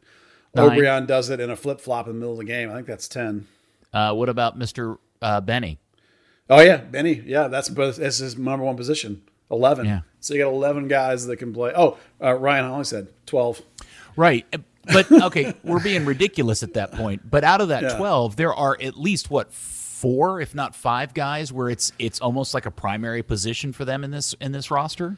[0.58, 0.78] Nine.
[0.78, 2.70] Obrian does it in a flip flop in the middle of the game.
[2.70, 3.48] I think that's 10.
[3.94, 4.98] Uh, what about Mr.
[5.22, 5.80] Uh, Benny?
[6.50, 6.78] Oh, yeah.
[6.78, 7.22] Benny.
[7.26, 9.22] Yeah, that's, but that's his number one position.
[9.50, 9.86] 11.
[9.86, 10.02] Yeah.
[10.20, 11.72] So you got 11 guys that can play.
[11.76, 13.62] Oh, uh, Ryan Holly said 12.
[14.16, 14.46] Right.
[14.92, 17.30] But okay, we're being ridiculous at that point.
[17.30, 17.98] But out of that Yeah.
[17.98, 22.54] 12, there are at least what four, if not five guys where it's it's almost
[22.54, 25.18] like a primary position for them in this in this roster.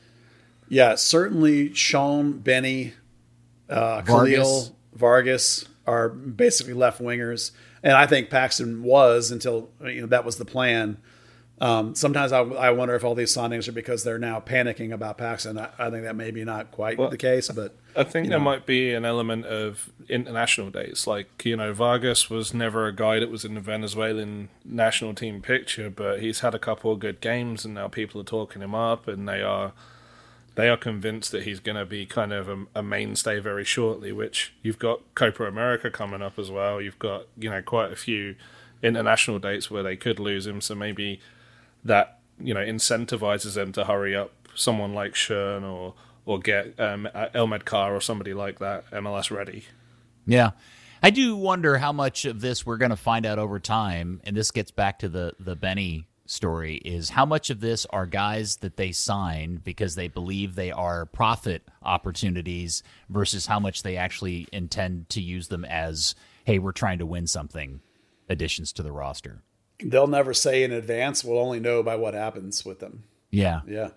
[0.70, 2.94] Yeah, certainly Schön, Benny,
[3.68, 4.38] uh, Vargas.
[4.38, 7.52] Kalil, Vargas are basically left wingers,
[7.84, 10.98] and I think Paxton was until you know that was the plan.
[11.62, 15.18] Um, sometimes I, I wonder if all these signings are because they're now panicking about
[15.18, 15.58] Paxton.
[15.58, 18.40] I, I think that may be not quite the case, but I think you there
[18.40, 18.46] know.
[18.46, 21.06] might be an element of international dates.
[21.06, 25.42] Like, you know, Vargas was never a guy that was in the Venezuelan national team
[25.42, 28.74] picture, but he's had a couple of good games and now people are talking him
[28.74, 29.74] up and they are
[30.60, 34.12] they are convinced that he's going to be kind of a, a mainstay very shortly,
[34.12, 36.82] which you've got Copa America coming up as well.
[36.82, 38.36] You've got, you know, quite a few
[38.84, 41.22] international dates where they could lose him, so maybe
[41.86, 45.94] that you know incentivizes them to hurry up someone like Schön or
[46.26, 49.64] or get um, ElMedkhar or somebody like that MLS ready.
[50.26, 50.52] Yeah.
[51.02, 54.36] I do wonder how much of this we're going to find out over time, and
[54.36, 56.76] this gets back to the the Benny story.
[56.78, 61.06] Is how much of this are guys that they sign because they believe they are
[61.06, 66.16] profit opportunities versus how much they actually intend to use them as,
[66.46, 67.82] hey, we're trying to win something,
[68.30, 69.42] additions to the roster.
[69.84, 71.24] they'll never say in advance.
[71.24, 73.04] We'll only know by what happens with them.
[73.32, 73.90] Yeah, Yeah.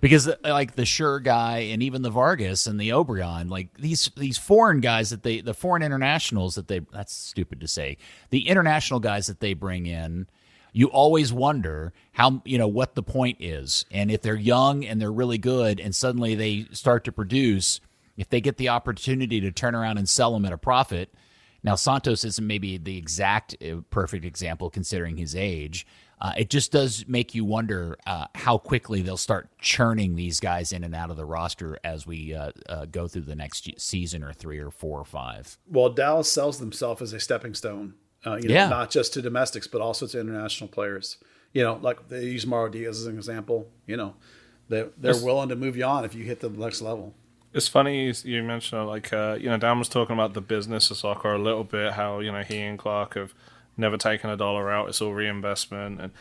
[0.00, 4.10] because uh, like the Sure guy and even the Vargas and the Obrian, like these
[4.16, 7.98] these foreign guys that they the foreign internationals that they that's stupid to say
[8.30, 10.26] the international guys that they bring in.
[10.74, 15.00] You always wonder how you know what the point is, and if they're young and
[15.00, 17.80] they're really good, and suddenly they start to produce,
[18.16, 21.14] if they get the opportunity to turn around and sell them at a profit.
[21.62, 25.86] Now Santos isn't maybe the exact uh, perfect example considering his age,
[26.20, 30.72] uh, it just does make you wonder uh, how quickly they'll start churning these guys
[30.72, 34.22] in and out of the roster as we uh, uh, go through the next season
[34.22, 35.58] or three or four or five.
[35.66, 37.94] Well, Dallas sells themselves as a stepping stone.
[38.26, 38.68] Uh, you know, Yeah.
[38.68, 41.18] not just to domestics, but also to international players.
[41.52, 43.68] You know, like they use Mauro Diaz as an example.
[43.86, 44.14] You know,
[44.68, 45.22] they they're Yes.
[45.22, 47.14] willing to move you on if you hit the next level.
[47.52, 50.90] It's funny you- you mentioned like uh, you know Dan was talking about the business
[50.90, 53.32] of soccer a little bit, how you know he and Clark have
[53.76, 56.00] never taken a dollar out; it's all reinvestment.
[56.00, 56.12] And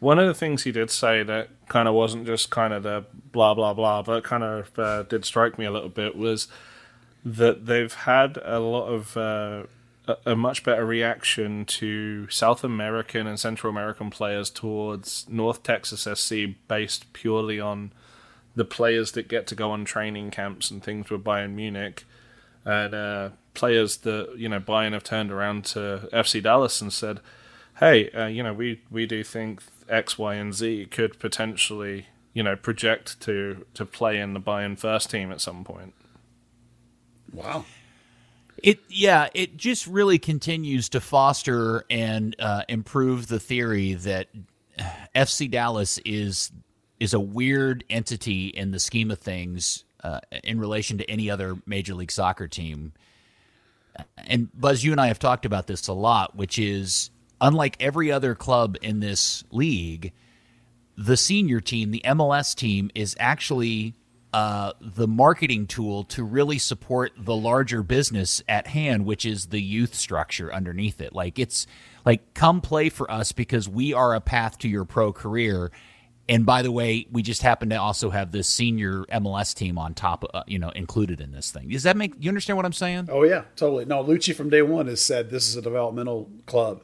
[0.00, 3.04] one of the things he did say that kind of wasn't just kind of the
[3.32, 6.48] blah blah blah, but kind of uh, did strike me a little bit was
[7.24, 9.64] that they've had a lot of uh,
[10.24, 16.34] a, much better reaction to South American and Central American players towards North Texas SC
[16.66, 17.92] based purely on
[18.54, 22.04] the players that get to go on training camps and things with Bayern Munich
[22.64, 27.20] and uh, players that you know Bayern have turned around to FC Dallas and said,
[27.78, 32.42] "Hey, uh, you know we we do think X, Y, and Z could potentially you
[32.42, 35.94] know project to to play in the Bayern first team at some point."
[37.32, 37.64] Wow.
[38.62, 44.28] It yeah, it just really continues to foster and uh, improve the theory that
[45.14, 46.50] FC Dallas is
[46.98, 51.56] is a weird entity in the scheme of things uh, in relation to any other
[51.66, 52.92] Major League Soccer team.
[54.16, 58.10] And Buzz, you and I have talked about this a lot, which is unlike every
[58.10, 60.12] other club in this league,
[60.96, 63.94] the senior team, the MLS team, is actually
[64.32, 69.60] uh, the marketing tool to really support the larger business at hand, which is the
[69.60, 71.14] youth structure underneath it.
[71.14, 71.66] Like it's
[72.04, 75.70] like come play for us because we are a path to your pro career.
[76.28, 79.94] And by the way, we just happen to also have this senior MLS team on
[79.94, 81.70] top, uh, you know, included in this thing.
[81.70, 83.08] Does that make you understand what I'm saying?
[83.10, 83.86] Oh yeah, totally.
[83.86, 86.82] No, Luchi from day one has said this is a developmental club.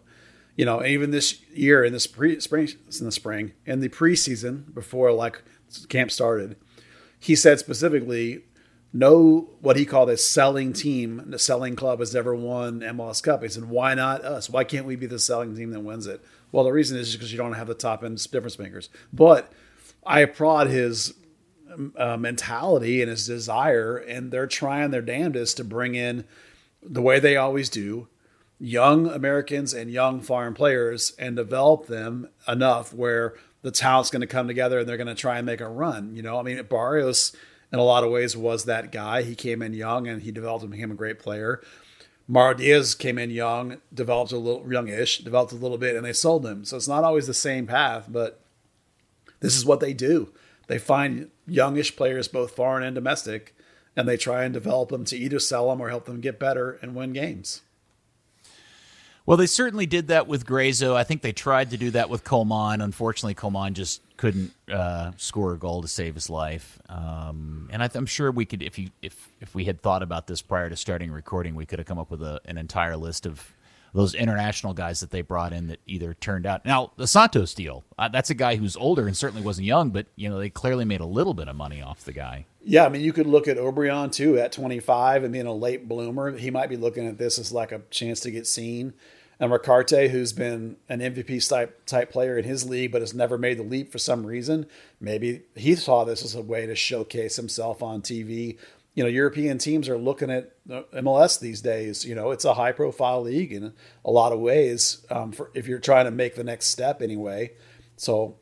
[0.56, 2.68] You know, even this year in the spring, spring
[2.98, 5.42] in the spring in the preseason before like
[5.88, 6.56] camp started,
[7.24, 8.42] he said specifically,
[8.92, 13.42] no, what he called a selling team, the selling club has never won MLS Cup.
[13.42, 14.50] He said, why not us?
[14.50, 16.22] Why can't we be the selling team that wins it?
[16.52, 18.90] Well, the reason is because you don't have the top end difference makers.
[19.10, 19.50] But
[20.04, 21.14] I applaud his
[21.96, 26.26] uh, mentality and his desire, and they're trying their damnedest to bring in
[26.82, 28.06] the way they always do
[28.60, 33.32] young Americans and young foreign players and develop them enough where
[33.64, 36.14] the talent's going to come together and they're going to try and make a run.
[36.14, 37.34] You know, I mean, Barrios
[37.72, 39.22] in a lot of ways was that guy.
[39.22, 41.62] He came in young and he developed and became a great player.
[42.28, 46.12] Mauro Diaz came in young, developed a little youngish, developed a little bit, and they
[46.12, 46.66] sold him.
[46.66, 48.40] So it's not always the same path, but
[49.40, 50.30] this is what they do.
[50.66, 53.56] They find youngish players, both foreign and domestic,
[53.96, 56.78] and they try and develop them to either sell them or help them get better
[56.82, 57.62] and win games.
[59.26, 60.94] Well, they certainly did that with Gruezo.
[60.94, 62.82] I think they tried to do that with Coleman.
[62.82, 66.78] Unfortunately, Coleman just couldn't uh, score a goal to save his life.
[66.90, 70.26] Um, and I am sure we could, if you if if we had thought about
[70.26, 73.24] this prior to starting recording, we could have come up with a, an entire list
[73.24, 73.54] of
[73.94, 76.66] those international guys that they brought in that either turned out.
[76.66, 80.06] Now the Santos deal, uh, that's a guy who's older and certainly wasn't young, but
[80.16, 82.44] you know they clearly made a little bit of money off the guy.
[82.62, 85.88] Yeah, I mean, you could look at Obrian too at 25 and being a late
[85.88, 86.36] bloomer.
[86.36, 88.94] He might be looking at this as like a chance to get seen.
[89.40, 93.36] And Ricaurte, who's been an MVP type type player in his league, but has never
[93.36, 94.66] made the leap for some reason,
[95.00, 98.58] maybe he saw this as a way to showcase himself on TV.
[98.94, 102.04] You know, European teams are looking at MLS these days.
[102.04, 103.72] You know, it's a high profile league in
[104.04, 105.04] a lot of ways.
[105.10, 107.52] Um, for, if you're trying to make the next step anyway,
[107.96, 108.36] so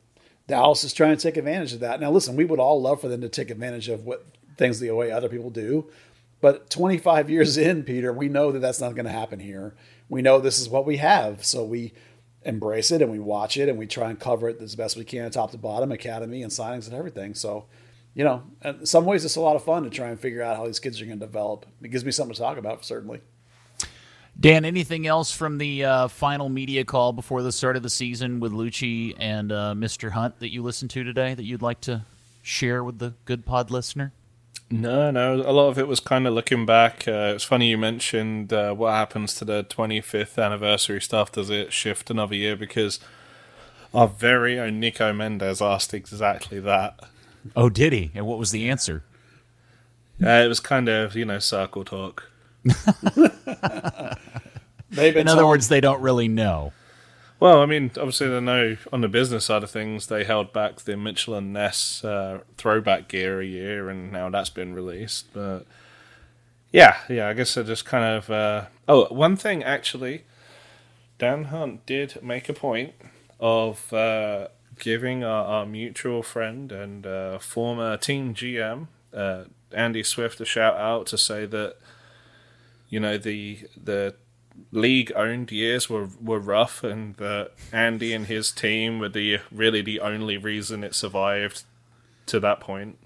[0.47, 1.99] Dallas is trying to take advantage of that.
[1.99, 4.27] Now, listen, we would all love for them to take advantage of what
[4.57, 5.89] things the way other people do,
[6.39, 9.73] but 25 years in, Peter, we know that that's not going to happen here
[10.13, 11.43] we know this is what we have.
[11.43, 11.91] So we
[12.43, 15.03] embrace it and we watch it and we try and cover it as best we
[15.03, 17.33] can, top to bottom, academy and signings and everything.
[17.33, 17.65] So,
[18.13, 20.57] you know, in some ways it's a lot of fun to try and figure out
[20.57, 21.65] how these kids are going to develop.
[21.81, 23.21] It gives me something to talk about, certainly.
[24.39, 28.39] Dan, anything else from the uh, final media call before the start of the season
[28.39, 30.11] with Luchi and uh, Mr.
[30.11, 32.05] Hunt that you listened to today that you'd like to
[32.43, 34.13] share with the good pod listener?
[34.73, 35.35] No, no.
[35.35, 37.07] A lot of it was kind of looking back.
[37.07, 41.31] Uh, it's funny you mentioned uh, what happens to the 25th anniversary stuff.
[41.31, 42.55] Does it shift another year?
[42.55, 42.99] Because
[43.93, 46.99] our very own Nico Mendes asked exactly that.
[47.55, 48.09] Oh, did he?
[48.15, 49.03] And what was the answer?
[50.21, 52.31] Uh, it was kind of, you know, circle talk.
[54.97, 56.73] In other words, they don't really know.
[57.43, 60.77] Well, I mean, obviously, they know on the business side of things, they held back
[60.77, 65.25] the Mitchell and Ness uh, throwback gear a year, and now that's been released.
[65.33, 65.65] But
[66.71, 68.29] yeah, yeah, I guess I just kind of.
[68.29, 68.67] Uh...
[68.87, 70.23] Oh, one thing actually,
[71.17, 72.93] Dan Hunt did make a point
[73.41, 74.47] of uh,
[74.79, 80.77] giving our, our, mutual friend and uh, former team GM uh, Andy Swift a shout
[80.77, 81.75] out to say that
[82.87, 84.15] you know the the
[84.71, 89.81] league owned years were were rough, and that Andy and his team were the really
[89.81, 91.63] the only reason it survived
[92.27, 92.97] to that point.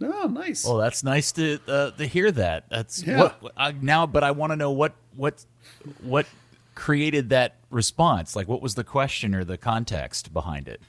[0.00, 0.64] Oh, nice.
[0.64, 2.68] Well, that's nice to uh, to hear that.
[2.68, 3.32] That's yeah.
[3.38, 4.06] what uh, now.
[4.06, 5.44] But I want to know what what
[6.02, 6.26] what
[6.74, 8.36] created that response.
[8.36, 10.80] Like, what was the question or the context behind it?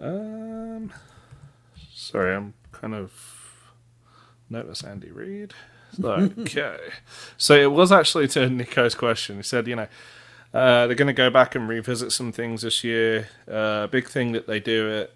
[0.00, 0.92] Um,
[1.92, 3.12] sorry, I'm kind of
[4.50, 4.82] nervous.
[4.82, 5.54] Andy Reid.
[6.02, 6.78] Okay.
[7.36, 9.36] So it was actually to Nico's question.
[9.36, 9.88] He said, you know,
[10.54, 13.28] uh, they're going to go back and revisit some things this year.
[13.48, 15.10] Uh, a big thing that they do at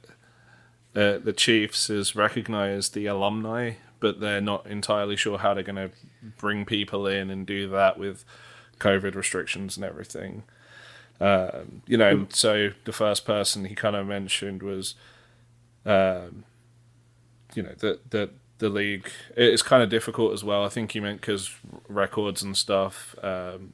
[1.00, 5.76] uh, the Chiefs is recognize the alumni, but they're not entirely sure how they're going
[5.76, 5.90] to
[6.38, 8.24] bring people in and do that with
[8.78, 10.44] COVID restrictions and everything.
[11.20, 14.94] Um, you know, so the first person he kind of mentioned was,
[15.84, 16.44] um,
[17.54, 20.64] you know, that that the league it's kind of difficult as well.
[20.64, 21.54] I think he meant because
[21.88, 23.14] records and stuff.
[23.22, 23.72] Um,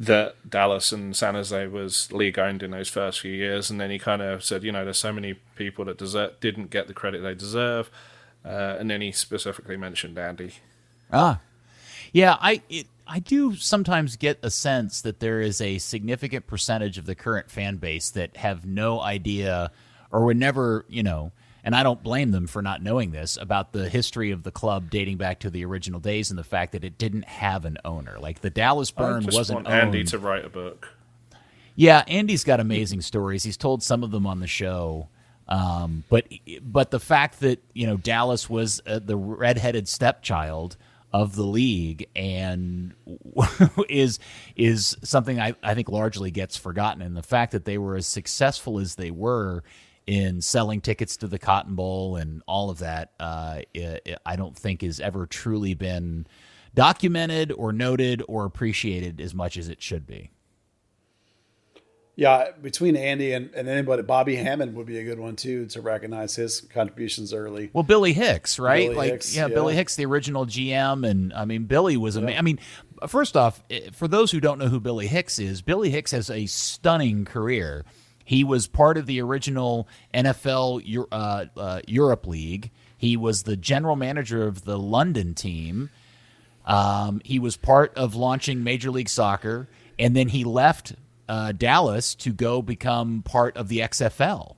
[0.00, 3.90] that Dallas and San Jose was league owned in those first few years, and then
[3.90, 6.94] he kind of said, you know, there's so many people that desert, didn't get the
[6.94, 7.90] credit they deserve,
[8.44, 10.54] uh, and then he specifically mentioned Andy.
[11.12, 11.40] Ah,
[12.12, 16.98] yeah, I it, I do sometimes get a sense that there is a significant percentage
[16.98, 19.70] of the current fan base that have no idea
[20.10, 21.32] or would never, you know,
[21.64, 24.90] and I don't blame them for not knowing this about the history of the club
[24.90, 28.18] dating back to the original days and the fact that it didn't have an owner.
[28.20, 30.90] Like the Dallas Burn wasn't want Andy to write a book.
[31.74, 33.42] Yeah, Andy's got amazing stories.
[33.42, 35.08] He's told some of them on the show.
[35.48, 36.26] Um, but
[36.62, 40.76] but the fact that you know Dallas was uh, the redheaded stepchild
[41.12, 42.94] of the league and
[43.88, 44.18] is
[44.56, 47.02] is something I, I think largely gets forgotten.
[47.02, 49.62] And the fact that they were as successful as they were
[50.06, 54.36] in selling tickets to the Cotton Bowl and all of that, uh, it, it, I
[54.36, 56.26] don't think has ever truly been
[56.74, 60.30] documented or noted or appreciated as much as it should be.
[62.16, 65.80] Yeah, between Andy and, and anybody, Bobby Hammond would be a good one too to
[65.80, 67.70] recognize his contributions early.
[67.72, 68.90] Well, Billy Hicks, right?
[68.90, 69.54] Billy like, Hicks, yeah, yeah.
[69.54, 72.38] Billy Hicks, the original GM, and I mean, Billy was amazing.
[72.38, 72.58] I mean,
[73.08, 76.30] first off, eh, for those who don't know who Billy Hicks is, Billy Hicks has
[76.30, 77.84] a stunning career.
[78.24, 82.70] He was part of the original NFL uh, uh, Europe League.
[82.96, 85.90] He was the general manager of the London team.
[86.64, 89.68] Um, he was part of launching Major League Soccer,
[89.98, 90.94] and then he left
[91.28, 94.56] uh, Dallas to go become part of the XFL.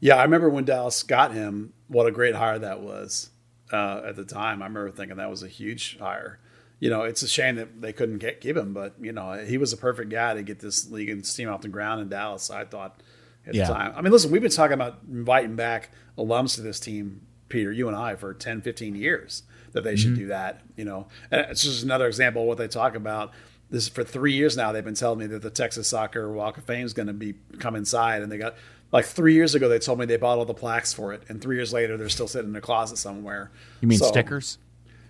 [0.00, 1.72] Yeah, I remember when Dallas got him.
[1.88, 3.30] What a great hire that was
[3.72, 4.62] uh, at the time.
[4.62, 6.38] I remember thinking that was a huge hire.
[6.80, 9.58] You know, it's a shame that they couldn't get give him, but you know, he
[9.58, 12.50] was a perfect guy to get this league and steam off the ground in Dallas.
[12.50, 13.02] I thought
[13.46, 13.66] at Yeah.
[13.66, 13.92] the time.
[13.96, 17.88] I mean, listen, we've been talking about inviting back alums to this team, Peter, you
[17.88, 20.20] and I, for 10, 15 years that they should mm-hmm.
[20.20, 20.62] do that.
[20.76, 23.32] You know, and it's just another example of what they talk about.
[23.70, 24.72] This for three years now.
[24.72, 27.34] They've been telling me that the Texas Soccer Walk of Fame is going to be
[27.58, 28.54] come inside, and they got
[28.92, 31.42] like three years ago they told me they bought all the plaques for it, and
[31.42, 33.50] three years later they're still sitting in a closet somewhere.
[33.82, 34.56] You mean So, stickers?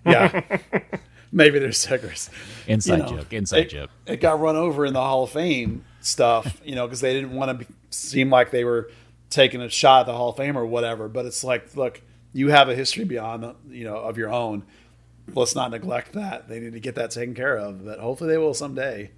[0.05, 0.59] Yeah,
[1.33, 2.31] maybe they're stickers.
[2.67, 3.33] Inside You know, joke.
[3.33, 3.91] Inside it, joke.
[4.07, 7.33] It got run over in the Hall of Fame stuff, you know, because they didn't
[7.33, 8.91] want to be, seem like they were
[9.31, 11.09] taking a shot at the Hall of Fame or whatever.
[11.09, 12.01] But it's like, look,
[12.33, 14.65] you have a history beyond, the, you know, of your own.
[15.35, 16.49] Let's not neglect that.
[16.49, 17.85] They need to get that taken care of.
[17.85, 19.11] But hopefully they will someday.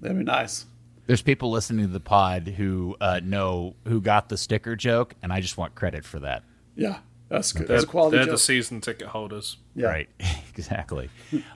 [0.00, 0.66] That'd be nice.
[1.06, 5.32] There's people listening to the pod who uh, know who got the sticker joke, and
[5.32, 6.44] I just want credit for that.
[6.76, 6.98] Yeah,
[7.30, 7.66] that's good.
[7.68, 8.32] They're, That's a quality they're joke.
[8.34, 9.56] the season ticket holders.
[9.74, 9.86] yeah.
[9.86, 10.08] Right,
[10.54, 11.08] exactly.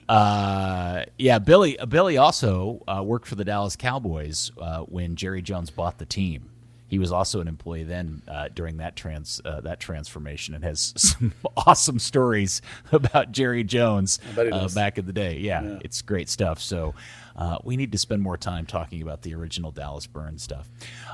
[0.09, 1.77] uh, yeah, Billy.
[1.87, 6.49] Billy also uh, worked for the Dallas Cowboys uh, when Jerry Jones bought the team.
[6.87, 10.93] He was also an employee then uh, during that trans uh, that transformation, and has
[10.97, 12.61] some awesome stories
[12.91, 15.37] about Jerry Jones uh, back in the day.
[15.39, 15.79] Yeah, Yeah.
[15.83, 16.59] it's great stuff.
[16.61, 16.93] So
[17.35, 20.69] uh, we need to spend more time talking about the original Dallas Burn stuff.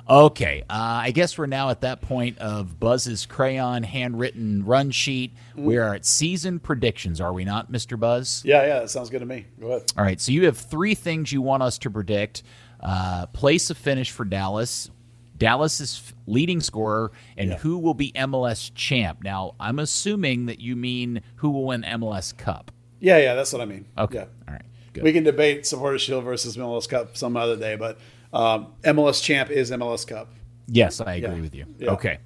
[0.10, 5.34] Okay, uh, I guess we're now at that point of Buzz's crayon handwritten run sheet.
[5.58, 5.64] Mm.
[5.64, 8.44] We are at season predictions, are we not, Mister Buzz?
[8.46, 9.46] Yeah, yeah, that sounds good to me.
[9.60, 9.92] Go ahead.
[9.98, 12.44] All right, so you have three things you want us to predict:
[12.82, 14.90] uh, place of finish for Dallas,
[15.38, 17.58] Dallas's leading scorer, and Yeah.
[17.58, 19.24] who will be MLS champ.
[19.24, 22.72] Now, I'm assuming that you mean who will win MLS Cup.
[23.00, 23.86] Yeah, yeah, that's what I mean.
[23.98, 24.26] Okay, Yeah.
[24.48, 25.04] all right, good.
[25.04, 27.98] We can debate Supporter Shield versus MLS Cup some other day, but
[28.34, 30.30] um, MLS champ is MLS Cup.
[30.68, 31.42] Yes, I agree Yeah.
[31.42, 31.66] with you.
[31.80, 31.92] Yeah.
[31.92, 32.18] Okay.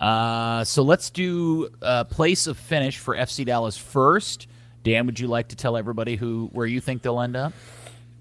[0.00, 4.46] Uh, so let's do uh, place of finish for FC Dallas first.
[4.82, 7.52] Dan, would you like to tell everybody who where you think they'll end up?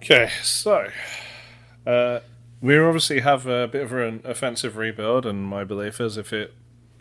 [0.01, 0.87] Okay, so
[1.85, 2.19] uh,
[2.61, 6.53] we obviously have a bit of an offensive rebuild, and my belief is if it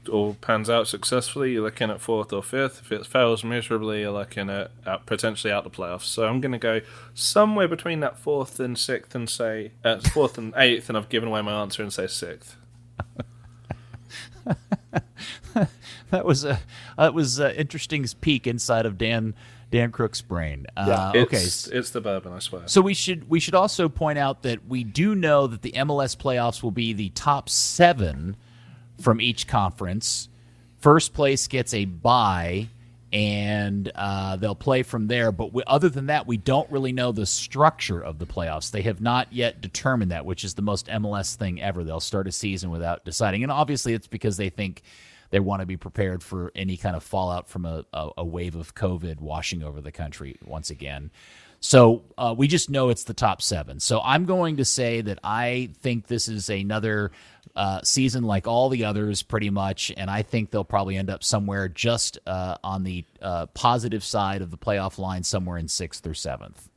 [0.09, 2.81] all pans out successfully, you're looking at fourth or fifth.
[2.83, 6.03] If it fails miserably, you're looking at, at potentially out the playoffs.
[6.03, 6.81] So I'm going to go
[7.15, 11.29] somewhere between that fourth and sixth, and say uh, fourth and eighth, and I've given
[11.29, 12.57] away my answer and say sixth.
[16.11, 16.61] That was a
[16.97, 19.35] that was an interesting peek inside of Dan
[19.73, 20.67] Dan Crook's brain.
[20.77, 22.63] Uh, It's, okay, it's the bourbon, I swear.
[22.67, 26.17] So we should we should also point out that we do know that the MLS
[26.17, 28.37] playoffs will be the top seven
[29.01, 30.29] from each conference.
[30.79, 32.69] First place gets a bye,
[33.13, 35.33] and uh, they'll play from there.
[35.33, 38.71] But we, other than that, we don't really know the structure of the playoffs.
[38.71, 41.85] They have not yet determined that, which is the most MLS thing ever.
[41.85, 44.83] They'll start a season without deciding, and obviously, it's because they think
[45.31, 48.55] they want to be prepared for any kind of fallout from a, a, a wave
[48.55, 51.11] of COVID washing over the country once again.
[51.65, 53.81] So uh, we just know it's the top seven.
[53.81, 57.11] So I'm going to say that I think this is another
[57.57, 61.23] uh, season like all the others, pretty much, and I think they'll probably end up
[61.23, 66.07] somewhere just uh, on the uh, positive side of the playoff line, somewhere in sixth
[66.07, 66.69] or seventh.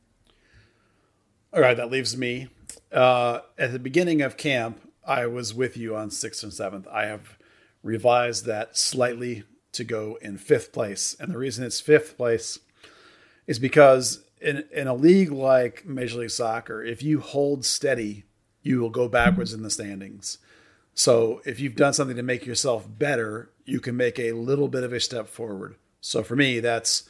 [1.52, 2.48] All right, that leaves me.
[2.92, 6.86] Uh, at the beginning of camp, I was with you on sixth and seventh.
[6.92, 7.38] I have
[7.82, 12.58] revised that slightly to go in fifth place, and the reason it's fifth place
[13.46, 18.24] is because in in a league like Major League Soccer, if you hold steady,
[18.62, 20.38] you will go backwards in the standings.
[20.98, 24.82] So if you've done something to make yourself better, you can make a little bit
[24.82, 25.76] of a step forward.
[26.00, 27.08] So for me, that's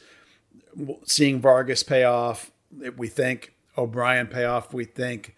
[1.05, 2.51] seeing Vargas pay off.
[2.95, 4.75] We think Obrian pay off.
[4.75, 5.35] We think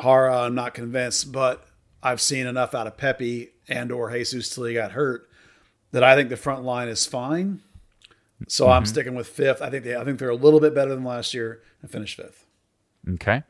[0.00, 0.42] Jara.
[0.42, 1.66] I'm not convinced, but
[2.04, 5.28] I've seen enough out of Pepi and or Jesus till he got hurt
[5.90, 7.62] that I think the front line is fine.
[8.46, 8.74] So mm-hmm.
[8.74, 9.60] I'm sticking with fifth.
[9.60, 12.14] I think they I think they're a little bit better than last year and finish
[12.14, 12.46] fifth.
[13.14, 13.42] Okay.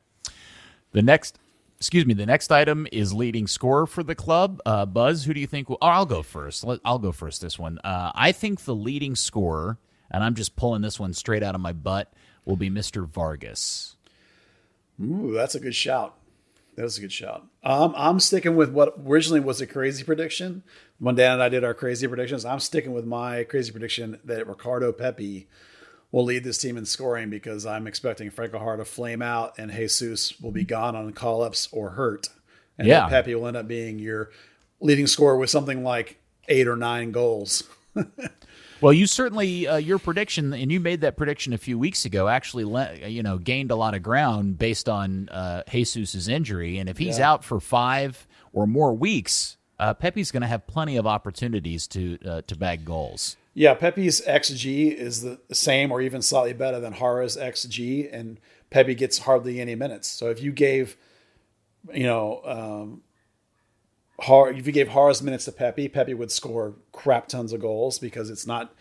[0.93, 1.39] The next
[1.79, 4.61] excuse me, the next item is leading scorer for the club.
[4.67, 6.65] Uh, Buzz, who do you think will oh, I'll go first.
[6.85, 7.79] I'll go first this one.
[7.85, 9.79] Uh, I think the leading scorer,
[10.11, 12.13] and I'm just pulling this one straight out of my butt,
[12.45, 13.07] will be Mr.
[13.07, 13.97] Vargas.
[15.01, 16.17] Ooh, that's a good shout.
[16.75, 17.47] That was a good shout.
[17.63, 20.63] Um, I'm sticking with what originally was a crazy prediction.
[20.99, 24.47] When Dan and I did our crazy predictions, I'm sticking with my crazy prediction that
[24.47, 25.49] Ricardo Pepi
[26.11, 29.71] will lead this team in scoring because I'm expecting Franco Jara to flame out and
[29.71, 32.29] Jesus will be gone on call ups or hurt.
[32.79, 33.09] And yeah.
[33.09, 34.31] Pepi will end up being your
[34.81, 37.65] leading scorer with something like eight or nine goals.
[38.81, 42.29] Well, you certainly uh, your prediction, and you made that prediction a few weeks ago.
[42.29, 42.65] Actually,
[43.11, 47.19] you know, gained a lot of ground based on uh, Jesus's injury, and if he's
[47.19, 47.31] yeah.
[47.31, 52.19] out for five or more weeks, uh, Pepi's going to have plenty of opportunities to
[52.25, 53.37] uh, to bag goals.
[53.59, 58.39] Yeah, Pepi's xG is the same or even slightly better than Jara's xG, and
[58.71, 60.07] Pepi gets hardly any minutes.
[60.07, 60.97] So if you gave,
[61.93, 63.03] you know, um,
[64.21, 67.99] Har, if you gave Jara's minutes to Pepi, Pepi would score crap tons of goals
[67.99, 68.73] because it's not.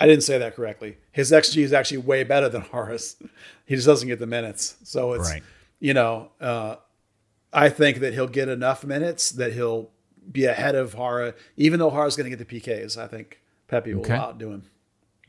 [0.00, 0.96] I didn't say that correctly.
[1.12, 3.16] His xG is actually way better than Jara's.
[3.66, 5.42] He just doesn't get the minutes, so it's right.
[5.78, 6.30] you know.
[6.40, 6.76] Uh,
[7.52, 9.90] I think that he'll get enough minutes that he'll
[10.32, 12.96] be ahead of Jara, even though Jara's going to get the PKs.
[12.96, 14.14] I think Pepi will okay.
[14.14, 14.62] outdo him.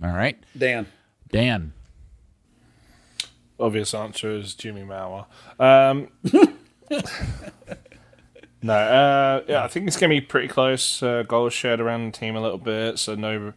[0.03, 0.87] All right, Dan.
[1.31, 1.73] Dan.
[3.59, 5.25] Obvious answer is Jimmy Maurer.
[5.59, 6.07] Um,
[8.61, 11.01] No, uh, yeah, I think it's going to be pretty close.
[11.01, 13.53] Uh, goals shared around the team a little bit, so no,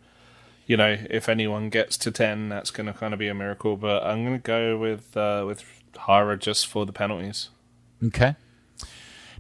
[0.67, 3.77] you know, if anyone gets to ten, that's going to kind of be a miracle.
[3.77, 5.65] But I'm going to go with uh, with
[6.07, 7.49] Jara just for the penalties.
[8.05, 8.37] Okay.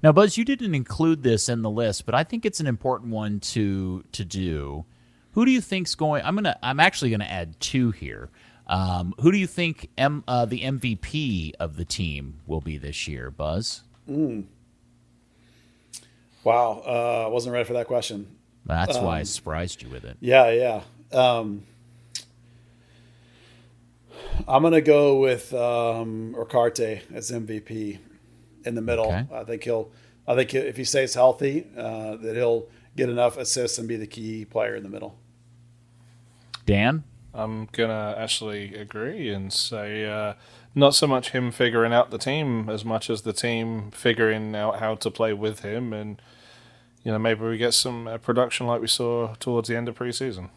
[0.02, 3.12] Now, Buzz, you didn't include this in the list, but I think it's an important
[3.12, 4.84] one to to do.
[5.32, 6.24] Who do you think's going?
[6.24, 6.58] I'm gonna.
[6.62, 8.28] I'm actually going to add two here.
[8.66, 13.08] Um, who do you think M, uh, the MVP of the team will be this
[13.08, 13.82] year, Buzz?
[14.08, 14.44] Mm.
[16.44, 18.26] Wow, I uh, wasn't ready for that question.
[18.66, 20.16] That's um, why I um, surprised you with it.
[20.20, 20.82] Yeah, yeah.
[21.12, 21.64] Um,
[24.48, 27.98] I'm gonna go with um, as MVP
[28.64, 29.06] in the middle.
[29.06, 29.26] Okay.
[29.32, 29.90] I think he'll.
[30.26, 34.06] I think if he stays healthy, uh, that he'll get enough assists and be the
[34.06, 35.18] key player in the middle.
[36.66, 37.04] Dan,
[37.34, 40.34] I'm gonna actually agree and say uh,
[40.74, 44.78] not so much him figuring out the team as much as the team figuring out
[44.78, 46.20] how to play with him, and
[47.02, 49.98] you know maybe we get some uh, production like we saw towards the end of
[49.98, 50.50] preseason.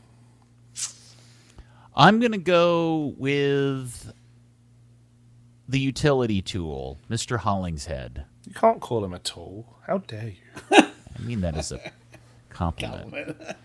[1.95, 4.11] I'm gonna go with
[5.67, 7.37] the utility tool, Mr.
[7.39, 8.25] Hollingshead.
[8.45, 9.77] You can't call him a tool.
[9.87, 10.35] How dare you?
[10.71, 11.79] I mean that as a
[12.49, 13.37] compliment.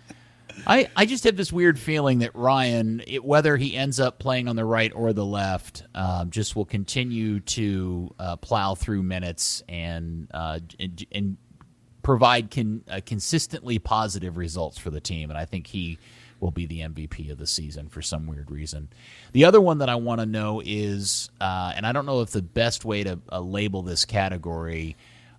[0.66, 4.48] I, I just have this weird feeling that Ryan, it, whether he ends up playing
[4.48, 9.62] on the right or the left, um, just will continue to uh, plow through minutes
[9.68, 11.36] and uh, and, and,
[12.02, 15.28] provide con, uh, consistently positive results for the team.
[15.28, 15.98] And I think he
[16.40, 18.88] will be the MVP of the season for some weird reason.
[19.32, 22.30] The other one that I want to know is, uh, and I don't know if
[22.30, 24.96] the best way to uh, label this category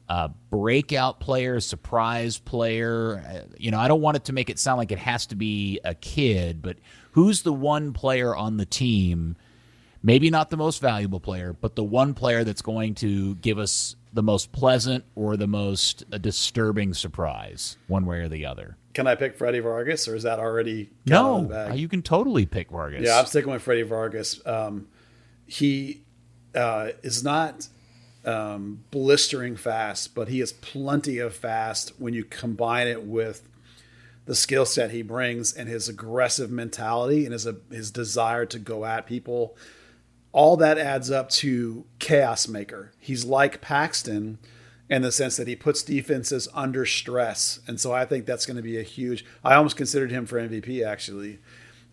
[0.09, 3.45] uh, breakout player, surprise player.
[3.57, 5.79] You know, I don't want it to make it sound like it has to be
[5.83, 6.77] a kid, but
[7.11, 9.35] who's the one player on the team?
[10.03, 13.95] Maybe not the most valuable player, but the one player that's going to give us
[14.13, 18.77] the most pleasant or the most disturbing surprise, one way or the other.
[18.93, 22.01] can I pick Freddie Vargas or is that already got out of No, you can
[22.01, 23.03] totally pick Vargas.
[23.05, 24.45] Yeah, I'm sticking with Freddie Vargas.
[24.45, 24.87] Um,
[25.45, 26.03] he
[26.55, 27.67] uh, is not
[28.25, 33.47] um, blistering fast, but he has plenty of fast when you combine it with
[34.25, 38.85] the skill set he brings and his aggressive mentality and his his desire to go
[38.85, 39.55] at people.
[40.31, 42.93] All that adds up to chaos maker.
[42.99, 44.37] He's like Paxton
[44.89, 48.57] in the sense that he puts defenses under stress, and so I think that's going
[48.57, 49.25] to be a huge.
[49.43, 51.39] I almost considered him for MVP actually.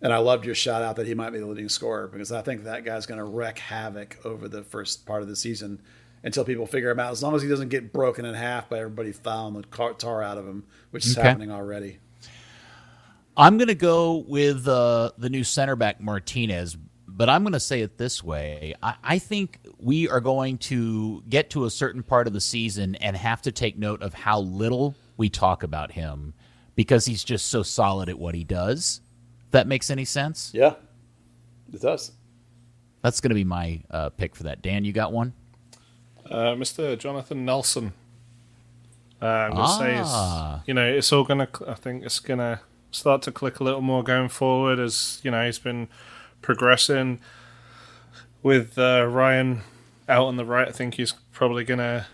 [0.01, 2.41] And I loved your shout out that he might be the leading scorer because I
[2.41, 5.81] think that guy's going to wreak havoc over the first part of the season
[6.23, 7.11] until people figure him out.
[7.11, 10.21] As long as he doesn't get broken in half by everybody fouling the car- tar
[10.21, 11.27] out of him, which is Okay.
[11.27, 11.99] happening already.
[13.37, 16.75] I'm going to go with uh, the new center back Martinez,
[17.07, 18.75] but I'm going to say it this way.
[18.83, 22.95] I, I think we are going to get to a certain part of the season
[22.95, 26.33] and have to take note of how little we talk about him
[26.75, 28.99] because he's just so solid at what he does.
[29.45, 30.51] If that makes any sense?
[30.53, 30.73] Yeah,
[31.73, 32.11] it does.
[33.01, 34.61] That's going to be my uh, pick for that.
[34.61, 35.33] Dan, you got one?
[36.29, 36.97] Uh, Mr.
[36.97, 37.93] Jonathan Nelson.
[39.21, 40.59] Uh, I'm gonna say, Ah.
[40.59, 41.47] it's, you know, it's all gonna.
[41.67, 42.61] I think it's gonna
[42.91, 45.87] start to click a little more going forward as you know he's been
[46.41, 47.19] progressing
[48.43, 49.61] with uh, Ryan
[50.07, 50.67] out on the right.
[50.67, 52.07] I think he's probably gonna,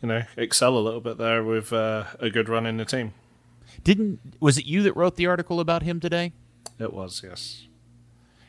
[0.00, 3.12] you know, excel a little bit there with uh, a good run in the team.
[3.82, 6.32] Didn't was it you that wrote the article about him today?
[6.78, 7.66] It was yes.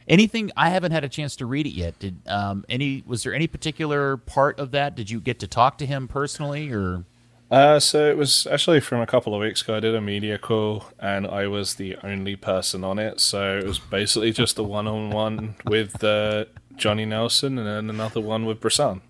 [0.07, 0.51] Anything?
[0.55, 1.99] I haven't had a chance to read it yet.
[1.99, 3.03] Did um, any?
[3.05, 4.95] Was there any particular part of that?
[4.95, 7.03] Did you get to talk to him personally, or?
[7.49, 9.77] Uh, so it was actually from a couple of weeks ago.
[9.77, 13.19] I did a media call, and I was the only person on it.
[13.19, 16.45] So it was basically just a one-on-one with uh,
[16.75, 19.01] Johnny Nelson, and then another one with Bressan.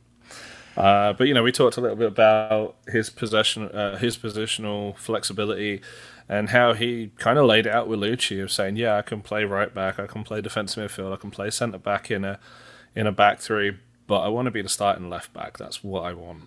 [0.76, 4.96] Uh, but you know, we talked a little bit about his possession, uh, his positional
[4.96, 5.82] flexibility,
[6.30, 9.22] and how he kind of laid it out with Luchi of saying, "Yeah, I can
[9.22, 12.40] play right back, I can play defensive midfield, I can play centre back in a
[12.96, 15.58] in a back three, but I want to be the starting left back.
[15.58, 16.44] That's what I want."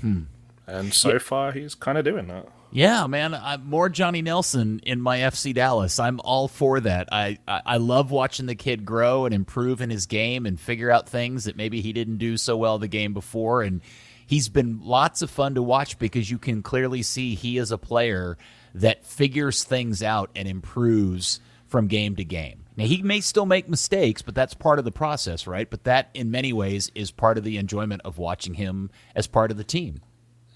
[0.00, 0.22] Hmm.
[0.66, 2.48] And so far, he's kind of doing that.
[2.74, 5.98] Yeah, man, i more Johnny Nelson in my FC Dallas.
[5.98, 7.08] I'm all for that.
[7.12, 10.90] I, I I love watching the kid grow and improve in his game and figure
[10.90, 13.62] out things that maybe he didn't do so well the game before.
[13.62, 13.82] And
[14.26, 17.78] he's been lots of fun to watch because you can clearly see he is a
[17.78, 18.38] player
[18.74, 22.64] that figures things out and improves from game to game.
[22.76, 25.68] Now he may still make mistakes, but that's part of the process, right?
[25.68, 29.50] But that in many ways is part of the enjoyment of watching him as part
[29.50, 30.00] of the team.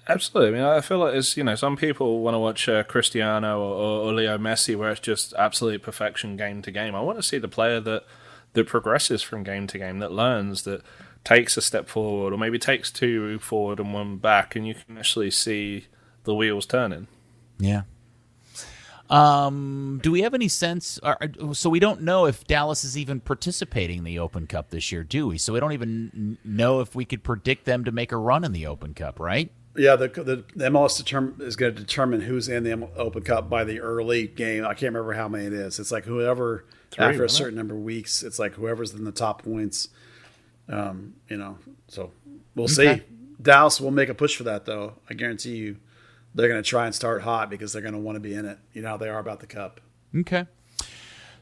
[0.08, 0.60] Absolutely.
[0.60, 3.60] I mean, I feel like it's you know some people want to watch uh, Cristiano
[3.60, 6.94] or, or, or Leo Messi, where it's just absolute perfection game to game.
[6.94, 8.04] I want to see the player that
[8.52, 10.82] that progresses from game to game, that learns, that
[11.24, 14.96] takes a step forward, or maybe takes two forward and one back, and you can
[14.96, 15.86] actually see
[16.24, 17.08] the wheels turning.
[17.58, 17.82] Yeah.
[19.10, 20.98] Um, do we have any sense?
[21.02, 24.70] Or, or- so we don't know if Dallas is even participating in the Open Cup
[24.70, 25.38] this year, do we?
[25.38, 28.52] So we don't even know if we could predict them to make a run in
[28.52, 29.50] the Open Cup, right?
[29.76, 33.22] Yeah, the the, the MLS determ- is going to determine who's in the M- Open
[33.22, 34.64] Cup by the early game.
[34.64, 35.78] I can't remember how many it is.
[35.78, 37.28] It's like whoever after a wasn't it?
[37.30, 38.22] certain number of weeks.
[38.22, 39.88] It's like whoever's in the top points.
[40.68, 42.10] Um, you know, so
[42.54, 42.98] we'll Okay.
[42.98, 43.02] see.
[43.40, 44.94] Dallas will make a push for that, though.
[45.10, 45.76] I guarantee you,
[46.36, 48.44] they're going to try and start hot because they're going to want to be in
[48.44, 48.58] it.
[48.72, 49.80] You know how they are about the cup.
[50.14, 50.46] Okay.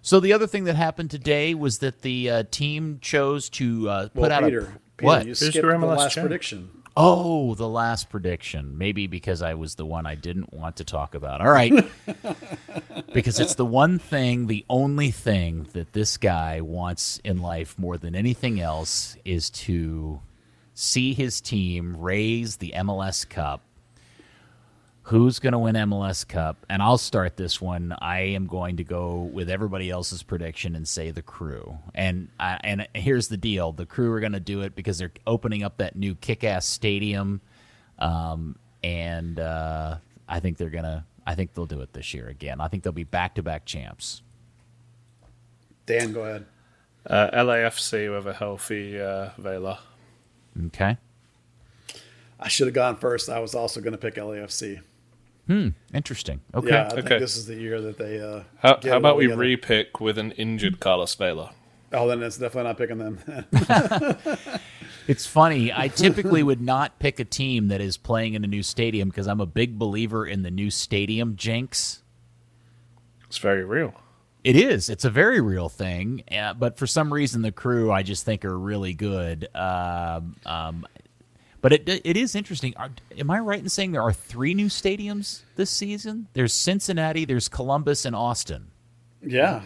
[0.00, 4.08] So the other thing that happened today was that the uh, team chose to uh,
[4.08, 4.64] put Well, out Peter, a
[4.96, 5.26] Peter, what?
[5.26, 6.26] you skipped the MLS last champ?
[6.26, 6.70] prediction.
[6.96, 8.78] Oh, the last prediction.
[8.78, 11.40] Maybe because I was the one I didn't want to talk about.
[11.40, 11.72] All right.
[13.12, 17.96] because it's the one thing, the only thing that this guy wants in life more
[17.96, 20.20] than anything else is to
[20.74, 23.62] see his team raise the MLS Cup.
[25.08, 26.64] Who's going to win MLS Cup?
[26.70, 27.94] And I'll start this one.
[28.00, 31.76] I am going to go with everybody else's prediction and say the crew.
[31.94, 35.12] And I, and here's the deal: the crew are going to do it because they're
[35.26, 37.42] opening up that new kick-ass stadium,
[37.98, 39.96] um, and uh,
[40.26, 41.04] I think they're gonna.
[41.26, 42.62] I think they'll do it this year again.
[42.62, 44.22] I think they'll be back-to-back champs.
[45.84, 46.46] Dan, go ahead.
[47.06, 49.80] Uh, LAFC with a healthy uh, Vela.
[50.66, 50.96] Okay.
[52.40, 53.28] I should have gone first.
[53.28, 54.80] I was also going to pick LAFC.
[55.48, 56.40] Interesting.
[56.54, 56.68] Okay.
[56.68, 57.18] Yeah, I think Okay.
[57.18, 58.20] this is the year that they.
[58.20, 61.52] Uh, How, get how about we repick with an injured Carlos Vela?
[61.92, 64.26] Oh, then it's definitely not picking them.
[65.06, 65.70] It's funny.
[65.70, 69.26] I typically would not pick a team that is playing in a new stadium because
[69.28, 72.02] I'm a big believer in the new stadium jinx.
[73.26, 73.92] It's very real.
[74.44, 74.88] It is.
[74.88, 76.24] It's a very real thing.
[76.32, 79.46] Uh, but for some reason, the crew I just think are really good.
[79.54, 80.86] Um, um,
[81.64, 82.74] But it it is interesting.
[82.76, 86.28] Are, am I right in saying there are three new stadiums this season?
[86.34, 88.66] There's Cincinnati, there's Columbus, and Austin.
[89.22, 89.62] Yeah.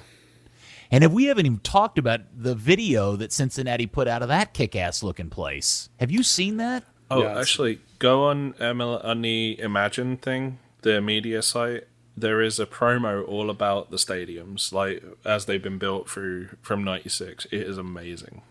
[0.92, 4.54] And if we haven't even talked about the video that Cincinnati put out of that
[4.54, 6.84] kick-ass looking place, have you seen that?
[7.10, 11.88] Oh, Yeah, actually, go on ML, on the Imagine thing, the media site.
[12.16, 16.84] There is a promo all about the stadiums, like as they've been built through from
[16.84, 17.46] '96.
[17.46, 18.42] It is amazing.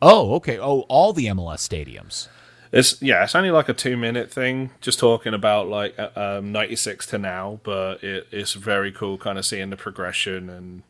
[0.00, 0.60] Oh, okay.
[0.60, 2.28] Oh, all the MLS stadiums.
[2.72, 6.52] It's yeah, it's only like a two minute thing, just talking about like uh, um,
[6.52, 10.82] '96 to now, but it, it's very cool, kind of seeing the progression and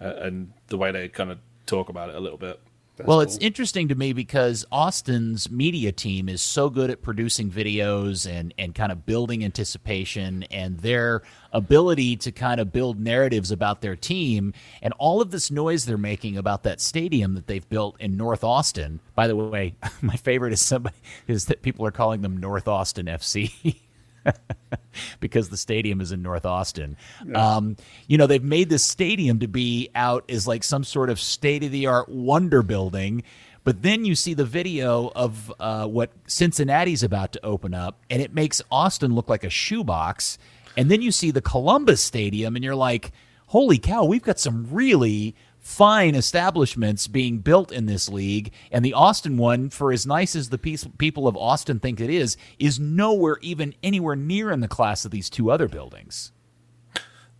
[0.00, 2.60] uh, and the way they kind of talk about it a little bit.
[2.96, 7.50] That's well, it's interesting to me because Austin's media team is so good at producing
[7.50, 11.22] videos and, and kind of building anticipation and their
[11.52, 15.98] ability to kind of build narratives about their team and all of this noise they're
[15.98, 19.00] making about that stadium that they've built in North Austin.
[19.16, 23.06] By the way, my favorite is somebody is that people are calling them North Austin
[23.06, 23.76] FC.
[25.20, 26.96] because the stadium is in North Austin.
[27.34, 31.20] Um, you know, they've made this stadium to be out as like some sort of
[31.20, 33.22] state of the art wonder building.
[33.64, 38.20] But then you see the video of uh, what Cincinnati's about to open up, and
[38.20, 40.38] it makes Austin look like a shoebox.
[40.76, 43.12] And then you see the Columbus Stadium, and you're like,
[43.46, 45.34] holy cow, we've got some really
[45.64, 50.50] fine establishments being built in this league, and the Austin one, for as nice as
[50.50, 55.06] the people of Austin think it is, is nowhere even anywhere near in the class
[55.06, 56.32] of these two other buildings.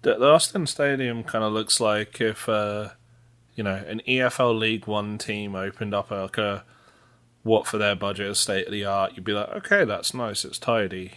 [0.01, 2.91] The, the Austin Stadium kind of looks like if uh,
[3.55, 6.65] you know an EFL League One team opened up like a
[7.43, 9.13] what for their budget is state of the art.
[9.15, 11.13] You'd be like, okay, that's nice, it's tidy.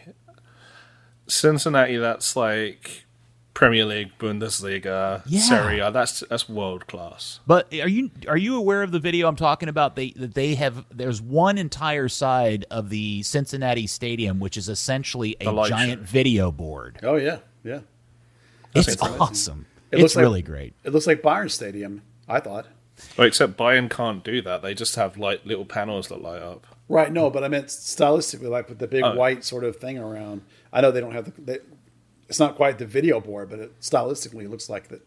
[1.26, 3.06] Cincinnati, that's like
[3.58, 5.40] Premier League, Bundesliga, Yeah.
[5.40, 5.90] Serie A.
[5.90, 7.40] That's that's world class.
[7.48, 9.96] But are you are you aware of the video I'm talking about?
[9.96, 15.36] They that they have there's one entire side of the Cincinnati Stadium which is essentially
[15.42, 16.06] a giant show.
[16.06, 17.00] video board.
[17.02, 17.80] Oh yeah, yeah.
[18.76, 19.20] It's interesting.
[19.22, 19.66] awesome.
[19.92, 20.74] It it's looks like- really great.
[20.84, 22.04] It looks like Bayern Stadium.
[22.28, 22.68] I thought.
[23.18, 24.62] Well, except Bayern can't do that.
[24.62, 26.68] They just have like little panels that light up.
[26.90, 27.12] Right.
[27.12, 29.16] No, but I meant stylistically, like with the big Oh.
[29.16, 30.42] white sort of thing around.
[30.72, 31.42] I know they don't have the.
[31.42, 31.58] They,
[32.28, 35.02] it's not quite the video board, but it, stylistically, looks like that.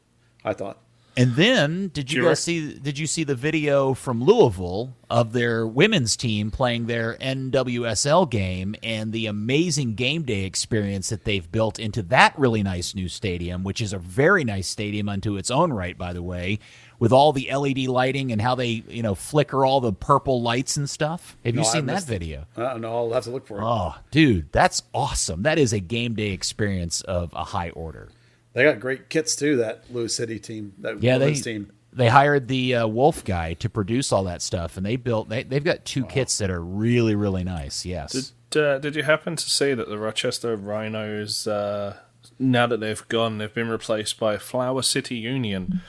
[0.44, 0.78] I thought.
[1.16, 2.30] And then, did you Sure.
[2.30, 2.72] guys see?
[2.78, 8.76] Did you see the video from Louisville of their women's team playing their NWSL game
[8.82, 13.64] and the amazing game day experience that they've built into that really nice new stadium,
[13.64, 16.60] which is a very nice stadium unto its own right, by the way,
[17.00, 20.76] with all the LED lighting and how they you know flicker all the purple lights
[20.76, 21.36] and stuff.
[21.44, 22.46] Have you No, I seen that video?
[22.56, 22.94] I don't know.
[22.96, 23.64] I'll have to look for it.
[23.64, 25.42] Oh, dude, that's awesome!
[25.42, 28.08] That is a game day experience of a high order.
[28.52, 29.56] They got great kits too.
[29.56, 30.74] That Louis City team.
[30.78, 31.72] That Yeah, they team.
[31.92, 35.42] they hired the uh, Wolf guy to produce all that stuff, and they built they
[35.42, 37.86] they've got two kits that are really really nice.
[37.86, 41.96] Yes, Did uh, Did you happen to see that the Rochester Rhinos, uh,
[42.38, 45.80] now that they've gone, they've been replaced by Flower City Union,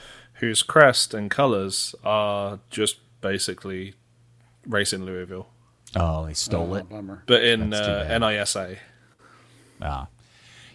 [0.42, 3.94] whose crest and colours are just basically
[4.66, 5.46] racing Louisville,
[5.94, 6.88] oh they stole Oh, it.
[6.90, 7.22] bummer.
[7.26, 8.18] but in uh.
[8.18, 8.76] NISA.
[9.80, 10.08] Ah.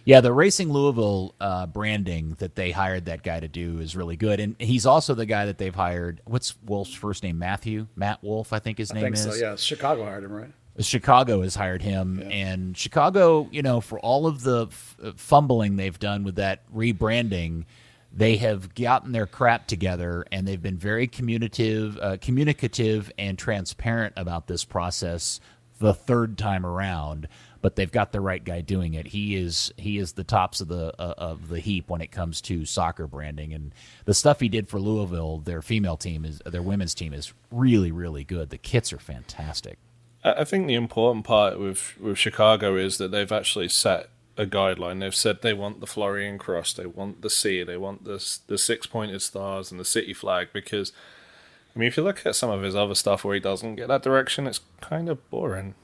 [0.04, 4.16] Yeah, the Racing Louisville uh, branding that they hired that guy to do is really
[4.16, 6.22] good, and he's also the guy that they've hired.
[6.24, 7.38] What's Wolf's first name?
[7.38, 9.22] Matthew Matt Wolf, I think his I name think is.
[9.24, 9.34] so.
[9.34, 10.50] Yeah, Chicago hired him, right?
[10.80, 15.76] Chicago has hired him, and Chicago, you know, for all of the f- uh, fumbling
[15.76, 17.64] they've done with that rebranding,
[18.12, 24.14] they have gotten their crap together, and they've been very communicative, uh, communicative, and transparent
[24.16, 25.40] about this process
[25.78, 27.28] the third time around.
[27.60, 29.08] But they've got the right guy doing it.
[29.08, 32.40] He is he is the tops of the uh, of the heap when it comes
[32.42, 36.62] to soccer branding, and the stuff he did for Louisville, their female team is their
[36.62, 38.50] women's team is really really good.
[38.50, 39.78] The kits are fantastic.
[40.24, 44.08] I think the important part with with Chicago is that they've actually set
[44.38, 45.00] a guideline.
[45.00, 48.56] They've said they want the Florian cross, they want the C, they want the the
[48.56, 50.48] six pointed stars and the city flag.
[50.52, 50.92] Because
[51.74, 53.88] I mean, if you look at some of his other stuff where he doesn't get
[53.88, 55.74] that direction, it's kind of boring.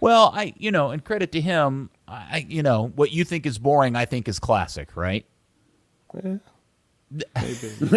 [0.00, 3.58] Well, I you know, and credit to him, I you know what you think is
[3.58, 5.24] boring, I think is classic, right?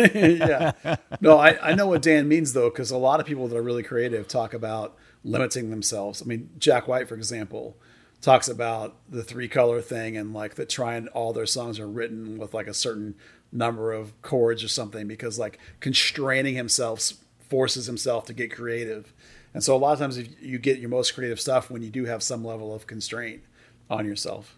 [0.04, 0.72] yeah.
[1.22, 3.62] No, I, I know what Dan means though, because a lot of people that are
[3.62, 6.22] really creative talk about limiting themselves.
[6.22, 7.76] I mean, Jack White, for example,
[8.22, 12.38] talks about the three color thing and like that trying all their songs are written
[12.38, 13.16] with like a certain
[13.52, 19.14] number of chords or something because like constraining himself forces himself to get creative.
[19.54, 21.90] And so a lot of times if you get your most creative stuff when you
[21.90, 23.42] do have some level of constraint
[23.90, 24.56] on yourself.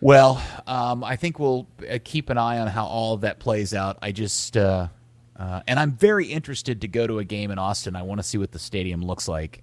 [0.00, 3.74] Well, um, I think we'll uh, keep an eye on how all of that plays
[3.74, 3.98] out.
[4.02, 4.88] I just, uh,
[5.38, 7.96] uh, and I'm very interested to go to a game in Austin.
[7.96, 9.62] I want to see what the stadium looks like.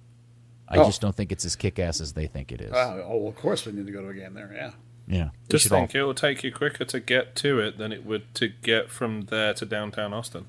[0.68, 0.84] I Oh.
[0.84, 2.72] just don't think it's as kick ass as they think it is.
[2.72, 3.00] Wow.
[3.06, 4.50] Oh, well, of course we need to go to a game there.
[4.54, 4.70] Yeah.
[5.06, 7.92] yeah, Just should all- think, it will take you quicker to get to it than
[7.92, 10.46] it would to get from there to downtown Austin.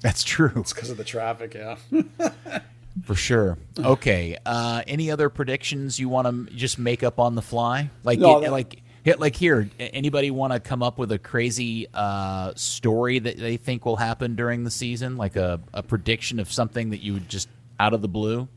[0.00, 1.54] that's true It's because of the traffic.
[1.54, 1.76] Yeah.
[3.04, 3.58] for sure.
[3.78, 7.90] Okay, uh, any other predictions you want to just make up on the fly?
[8.04, 9.68] Like, No, it- that- like, hit like here.
[9.78, 14.34] Anybody want to come up with a crazy uh, story that they think will happen
[14.34, 15.16] during the season?
[15.16, 18.48] Like a, a prediction of something that you would just out of the blue.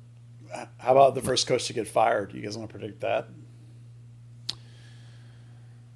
[0.77, 2.33] How about the first coach to get fired?
[2.33, 3.27] You guys want to predict that?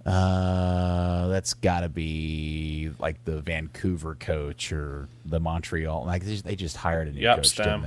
[0.06, 6.06] Uh, that's got to be like the Vancouver coach or the Montreal.
[6.06, 7.82] Like they just, they just hired a new Yep, coach, Stam.
[7.82, 7.84] didn't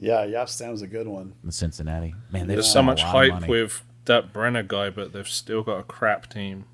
[0.00, 0.06] they?
[0.08, 0.24] Yeah.
[0.24, 0.44] Yeah.
[0.46, 1.34] Stam's a good one.
[1.44, 2.14] In Cincinnati.
[2.32, 5.84] Man, they've There's so much hype with that Brenner guy, but they've still got a
[5.84, 6.64] crap team.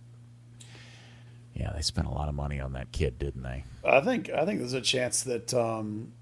[1.55, 3.65] Yeah, they spent a lot of money on that kid, didn't they?
[3.85, 6.13] I think I think there's a chance that um,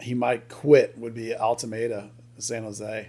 [0.00, 0.96] he might quit.
[0.98, 3.08] Would be Almeyda, San Jose.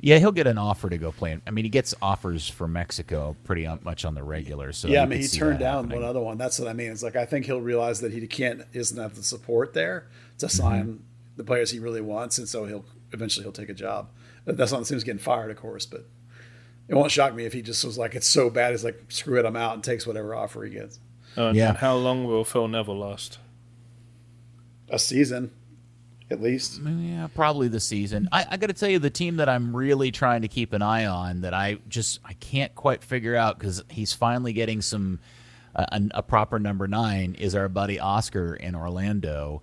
[0.00, 1.32] Yeah, he'll get an offer to go play.
[1.32, 4.72] in- I mean, he gets offers for Mexico pretty much on the regular.
[4.72, 6.00] So yeah, I mean, he turned down happening.
[6.02, 6.38] one other one.
[6.38, 6.92] That's what I mean.
[6.92, 10.06] It's like I think he'll realize that he can't isn't have the support there
[10.38, 10.56] to Mm-hmm.
[10.56, 11.02] sign
[11.36, 14.10] the players he really wants, and so he'll eventually he'll take a job.
[14.44, 15.84] That's not the same as getting fired, of course.
[15.84, 16.06] But
[16.88, 19.38] it won't shock me if he just was like, it's so bad, he's like, screw
[19.38, 21.00] it, I'm out, and takes whatever offer he gets.
[21.36, 21.70] Uh, Yeah.
[21.70, 23.38] And how long will Phil Neville last?
[24.90, 25.50] A season,
[26.30, 26.80] at least.
[26.82, 28.28] Yeah, probably the season.
[28.32, 30.82] I, I got to tell you, the team that I'm really trying to keep an
[30.82, 35.18] eye on that I just I can't quite figure out because he's finally getting some
[35.74, 39.60] uh, a, a proper number nine is our buddy Oscar in Orlando.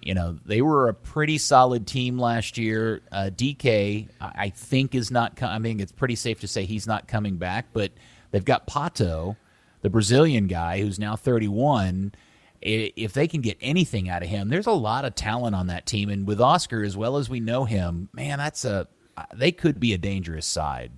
[0.00, 3.00] You know they were a pretty solid team last year.
[3.10, 5.34] Uh, DK I think is not.
[5.34, 5.54] coming.
[5.56, 7.90] I mean it's pretty safe to say he's not coming back, but
[8.30, 9.36] they've got Pato,
[9.82, 12.18] the Brazilian guy who's now 31 i-
[12.60, 15.86] if they can get anything out of him, there's a lot of talent on that
[15.86, 16.08] team.
[16.08, 19.80] And with Oscar, as well as we know him, man, that's a uh, they could
[19.80, 20.92] be a dangerous side.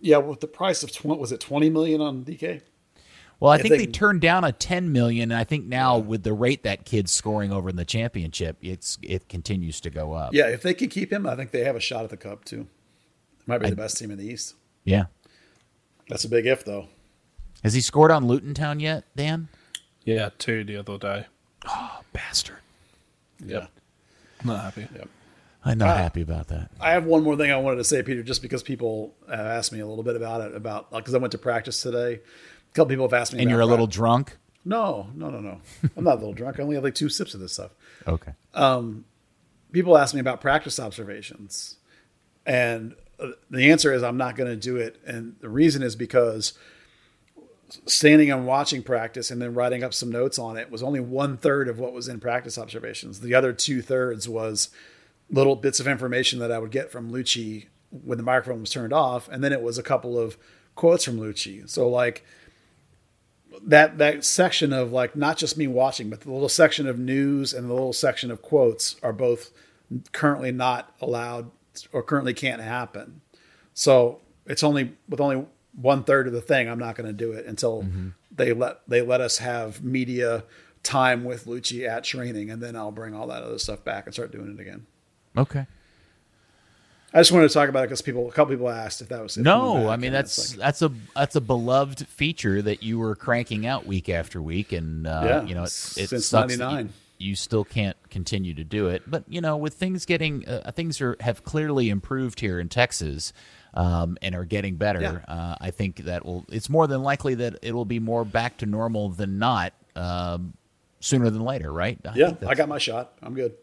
[0.00, 2.62] Yeah, with the price of was it twenty million on DK?
[3.40, 5.98] Well, I If think they- they turned down a 10 million, and I think now
[5.98, 10.12] with the rate that kid's scoring over in the championship, it's it continues to go
[10.12, 10.32] up.
[10.32, 12.44] Yeah, if they can keep him, I think they have a shot at the cup
[12.44, 12.68] too.
[13.46, 14.54] Might be the best team in the East.
[14.84, 15.06] Yeah.
[16.08, 16.86] That's a big if, though.
[17.64, 19.48] Has he scored on Luton Town yet, Dan?
[20.04, 21.26] Yeah, two the other day.
[21.68, 22.56] Oh, bastard.
[23.44, 23.66] Yeah.
[24.44, 24.88] Not happy.
[25.64, 26.70] I'm not uh, happy about that.
[26.80, 29.72] I have one more thing I wanted to say, Peter, just because people have asked
[29.72, 32.14] me a little bit about it, about uh, because I went to practice today.
[32.14, 34.36] A couple people have asked me, And about you're a little prac- drunk.
[34.64, 35.60] no, no, no, no.
[35.96, 36.58] I'm not a little drunk.
[36.58, 37.70] I only have like two sips of this stuff.
[38.08, 38.32] Okay.
[38.54, 39.04] Um,
[39.70, 41.76] people ask me about practice observations,
[42.44, 45.00] and uh, the answer is I'm not going to do it.
[45.06, 46.54] And the reason is because
[47.86, 51.36] standing and watching practice and then writing up some notes on it was only one
[51.36, 53.20] third of what was in practice observations.
[53.20, 54.70] The other two thirds was
[55.30, 58.92] little bits of information that I would get from Luchi when the microphone was turned
[58.92, 60.36] off, and then it was a couple of
[60.74, 61.68] quotes from Luchi.
[61.68, 62.24] So like
[63.64, 67.52] that that section of like not just me watching, but the little section of news
[67.52, 69.50] and the little section of quotes are both
[70.12, 71.50] currently not allowed
[71.92, 73.20] or currently can't happen.
[73.74, 76.68] So it's only with only one third of the thing.
[76.68, 77.84] I'm not going to do it until
[78.34, 80.44] they let they let us have media
[80.82, 84.14] time with Luchi at training, and then I'll bring all that other stuff back and
[84.14, 84.86] start doing it again.
[85.36, 85.66] Okay.
[87.14, 89.22] I just wanted to talk about it because people, a couple people asked if that
[89.22, 92.62] was if we went No, I mean that's like, that's a that's a beloved feature
[92.62, 96.08] that you were cranking out week after week, and uh, Yeah, you know it, it
[96.08, 96.92] since sucks you- 99.
[97.18, 101.00] You, still can't continue to do it, but you know with things getting uh, things
[101.00, 103.32] are have clearly improved here in Texas.
[103.74, 105.00] Um, and are getting better.
[105.00, 105.34] Yeah.
[105.34, 106.44] Uh, I think that will.
[106.50, 110.52] It's more than likely that it will be more back to normal than not um,
[111.00, 111.98] sooner than later, right?
[112.04, 113.14] I yeah, I got my shot.
[113.22, 113.54] I'm good.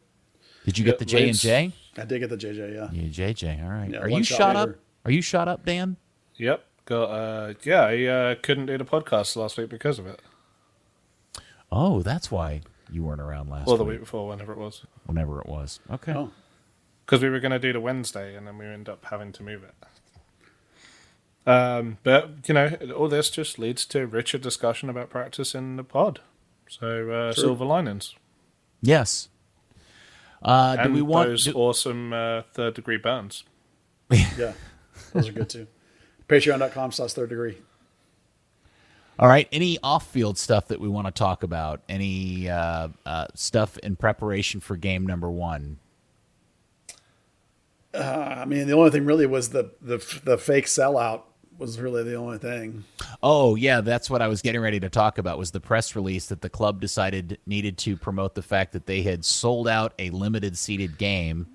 [0.65, 1.71] Did you get the J and Lane's- J?
[1.97, 2.73] I did get the JJ.
[2.73, 3.63] Yeah, Yeah, JJ.
[3.63, 3.89] All right.
[3.91, 4.69] Yeah, are you shot shot up?
[5.05, 5.95] Are you shot up, Dan?
[6.37, 6.63] Yep.
[6.85, 10.21] Got uh yeah, I uh, couldn't do the podcast last week because of it.
[11.71, 12.61] Oh, that's why
[12.91, 13.93] you weren't around last Or the week.
[13.93, 14.85] week before, whenever it was.
[15.05, 15.79] whenever it was.
[15.91, 16.13] Okay.
[16.13, 16.31] Oh.
[17.05, 19.43] Because we were going to do the Wednesday and then we ended up having to
[19.43, 19.73] move it.
[21.49, 25.83] Um, but, you know, all this just leads to richer discussion about practice in the
[25.83, 26.21] pod.
[26.67, 28.15] So, uh, silver linings.
[28.81, 29.29] Yes.
[30.43, 31.29] Uh, do and we want?
[31.29, 33.43] those do- awesome uh, third degree burns.
[34.37, 34.53] Yeah,
[35.13, 35.67] those are good too.
[36.27, 37.57] Patreon.com slash third degree.
[39.17, 39.47] all right.
[39.51, 41.81] Any off-field stuff that we want to talk about?
[41.89, 45.79] Any uh, uh, stuff in preparation for game number one?
[47.93, 51.23] I mean, the only thing really was the the the fake sellout
[51.59, 52.85] was really the only thing.
[53.21, 55.37] Oh yeah, that's what I was getting ready to talk about.
[55.37, 59.01] Was the press release that the club decided needed to promote the fact that they
[59.03, 61.47] had sold out a limited seated game,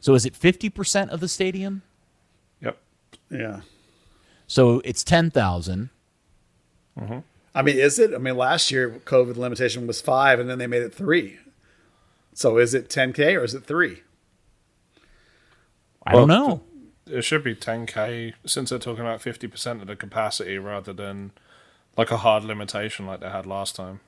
[0.00, 1.82] So is it 50% of the stadium?
[2.60, 2.78] Yep.
[3.30, 3.60] Yeah.
[4.46, 5.90] So it's 10,000.
[6.98, 7.18] Mm-hmm.
[7.54, 8.14] I mean, is it?
[8.14, 11.38] I mean, last year COVID limitation was five, and then they made it three.
[12.34, 14.02] So is it 10k or is it three?
[16.06, 16.62] I Well, don't know.
[17.12, 21.32] It should be 10k since they're talking about 50% of the capacity rather than
[21.96, 24.00] like a hard limitation like they had last time.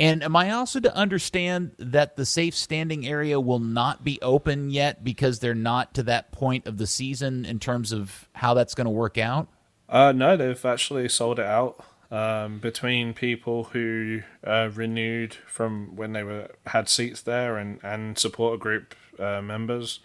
[0.00, 4.70] And am I also to understand that the safe standing area will not be open
[4.70, 8.74] yet because they're not to that point of the season in terms of how that's
[8.74, 9.48] going to work out?
[9.88, 16.12] Uh, no, they've actually sold it out um, between people who uh, renewed from when
[16.12, 20.00] they were had seats there and and supporter group uh, members.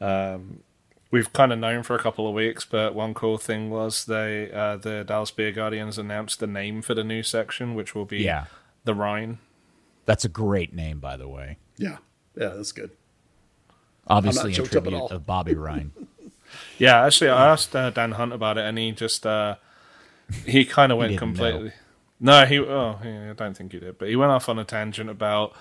[0.00, 0.62] Um,
[1.10, 4.50] we've kind of known for a couple of weeks, but one cool thing was they
[4.52, 8.18] uh, the Dallas Beer Guardians announced the name for the new section, which will be
[8.18, 8.46] Yeah.
[8.84, 9.38] the Rhine.
[10.06, 11.58] That's a great name, by the way.
[11.76, 11.98] Yeah.
[12.36, 12.90] Yeah, that's good.
[14.06, 15.08] Obviously, in choked up at tribute all.
[15.08, 15.92] of Bobby Rhine.
[16.78, 19.54] Yeah, actually, I asked uh, Dan Hunt about it, and he just uh,
[20.44, 21.72] he kind of went didn't completely.
[22.18, 22.58] No, he.
[22.58, 25.54] Oh, yeah, I don't think he did, but he went off on a tangent about,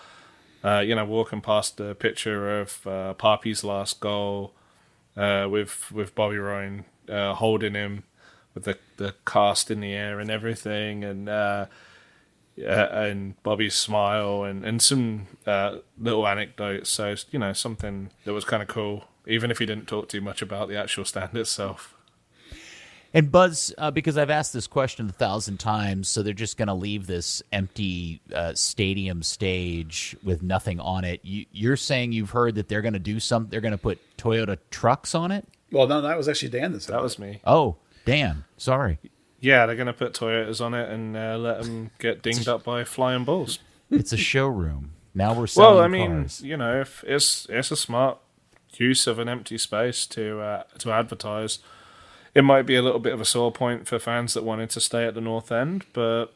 [0.64, 4.56] uh, you know, walking past the picture of uh, Poppy's last goal,
[5.20, 8.04] uh, with with Bobby Rhine uh, holding him
[8.54, 11.66] with the the cast in the air and everything, and uh,
[12.58, 16.90] and Bobby's smile and and some uh, little anecdotes.
[16.90, 20.22] So you know, something that was kind of cool, even if he didn't talk too
[20.22, 21.96] much about the actual stand itself.
[23.14, 26.68] And Buzz, uh, because I've asked this question a thousand times, so they're just going
[26.68, 31.20] to leave this empty uh, stadium stage with nothing on it.
[31.24, 33.48] You, you're saying you've heard that they're going to do some.
[33.50, 35.48] They're going to put Toyota trucks on it.
[35.72, 37.40] Well, no, that was actually Dan that said That was me.
[37.46, 39.00] Oh, Dan, sorry.
[39.40, 42.64] Yeah, they're going to put Toyotas on it and uh, let them get dinged up
[42.64, 43.60] by flying bulls.
[43.90, 44.92] It's a showroom.
[45.16, 46.42] Now we're selling Well, I mean, cars.
[46.42, 48.20] you know, if it's it's a smart
[48.74, 51.58] use of an empty space to uh, to advertise.
[52.36, 54.80] It might be a little bit of a sore point for fans that wanted to
[54.80, 56.28] stay at the north end, but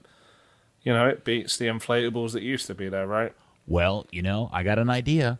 [0.81, 3.33] you know, it beats the inflatables that used to be there, right?
[3.67, 5.39] Well, you know, I got an idea.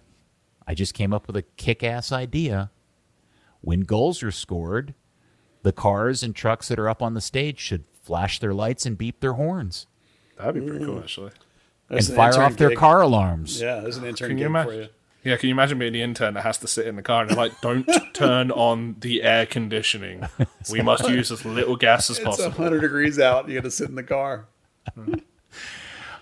[0.66, 2.72] I just came up with a kick ass idea.
[3.62, 4.94] When goals are scored,
[5.64, 8.98] the cars and trucks that are up on the stage should flash their lights and
[8.98, 9.88] beep their horns
[10.38, 11.04] That'd be pretty cool, mm.
[11.04, 11.32] actually.
[11.90, 13.62] There's and an fire intern off their car alarms.
[13.62, 14.72] Yeah, there's an intern Can you gig imagine?
[14.72, 14.88] for you.
[15.24, 17.30] Yeah, can you imagine being the intern that has to sit in the car and
[17.30, 20.28] they're like, "Don't turn on the air conditioning.
[20.72, 23.48] We must use as little gas as It's possible." 100 degrees out.
[23.50, 24.46] You got to sit in the car.
[24.96, 25.16] Hmm.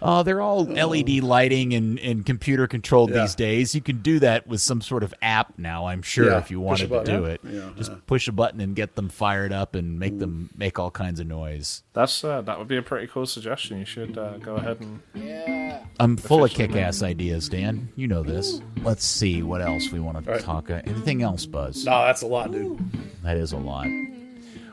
[0.04, 3.22] Oh, they're all LED lighting and, and computer controlled Yeah.
[3.22, 3.76] these days.
[3.76, 6.60] You can do that with some sort of app now, I'm sure, Yeah, if you
[6.60, 7.42] wanted to do it.
[7.44, 7.98] Yeah, Just yeah.
[8.08, 11.28] push a button and get them fired up and make them make all kinds of
[11.28, 11.84] noise.
[11.94, 13.78] That's uh, that would be a pretty cool suggestion.
[13.80, 15.84] You should uh, go ahead and Yeah.
[16.00, 17.90] I'm full of kick ass ideas, Dan.
[17.96, 18.60] You know this.
[18.84, 20.42] Let's see what else we want to right.
[20.42, 20.72] talk.
[20.72, 21.86] Uh, anything else, Buzz?
[21.86, 22.80] No, that's a lot, dude.
[23.24, 23.88] That is a lot.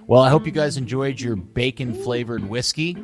[0.07, 2.97] Well, I hope you guys enjoyed your bacon flavored whiskey.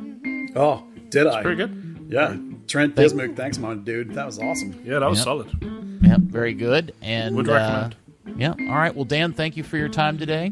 [0.55, 1.43] Oh, did I?
[1.43, 1.94] pretty good.
[2.07, 2.35] Yeah.
[2.67, 4.13] Trent Dismuke, thanks, my dude.
[4.13, 4.79] That was awesome.
[4.85, 5.23] Yeah, that was Yep.
[5.25, 5.99] solid.
[6.01, 6.93] Yep, very good.
[7.01, 7.95] And Would uh, recommend.
[8.37, 8.95] yeah, all right.
[8.95, 10.51] Well, Dan, thank you for your time today.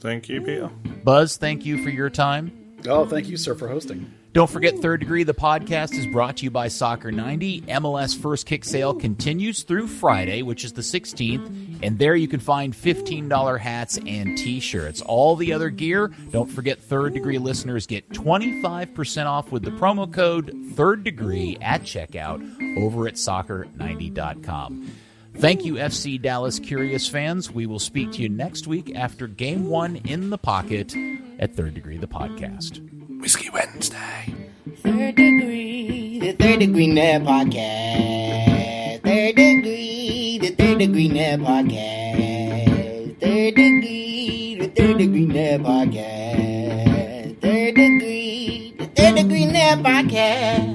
[0.00, 0.70] Thank you, Peter.
[1.04, 2.52] Buzz, thank you for your time.
[2.88, 4.12] Oh, thank you, sir, for hosting.
[4.34, 7.60] Don't forget, Third Degree, the podcast is brought to you by Soccer 90.
[7.60, 12.40] MLS First Kick Sale continues through Friday, which is the 16th, and there you can
[12.40, 15.00] find $15 hats and t shirts.
[15.02, 20.12] All the other gear, don't forget, Third Degree listeners get 25% off with the promo
[20.12, 22.42] code Third Degree at checkout
[22.76, 24.90] over at soccer90.com.
[25.36, 27.52] Thank you, FC Dallas Curious fans.
[27.52, 30.92] We will speak to you next week after game one in the pocket
[31.38, 32.93] at Third Degree, the podcast.
[33.24, 34.34] Whiskey Wednesday.
[34.82, 39.00] Third degree, the third degree net podcast.
[39.00, 43.18] Third degree, the third degree net podcast.
[43.22, 47.40] Third degree, the third degree net podcast.
[47.40, 50.74] Third degree, the third degree net podcast.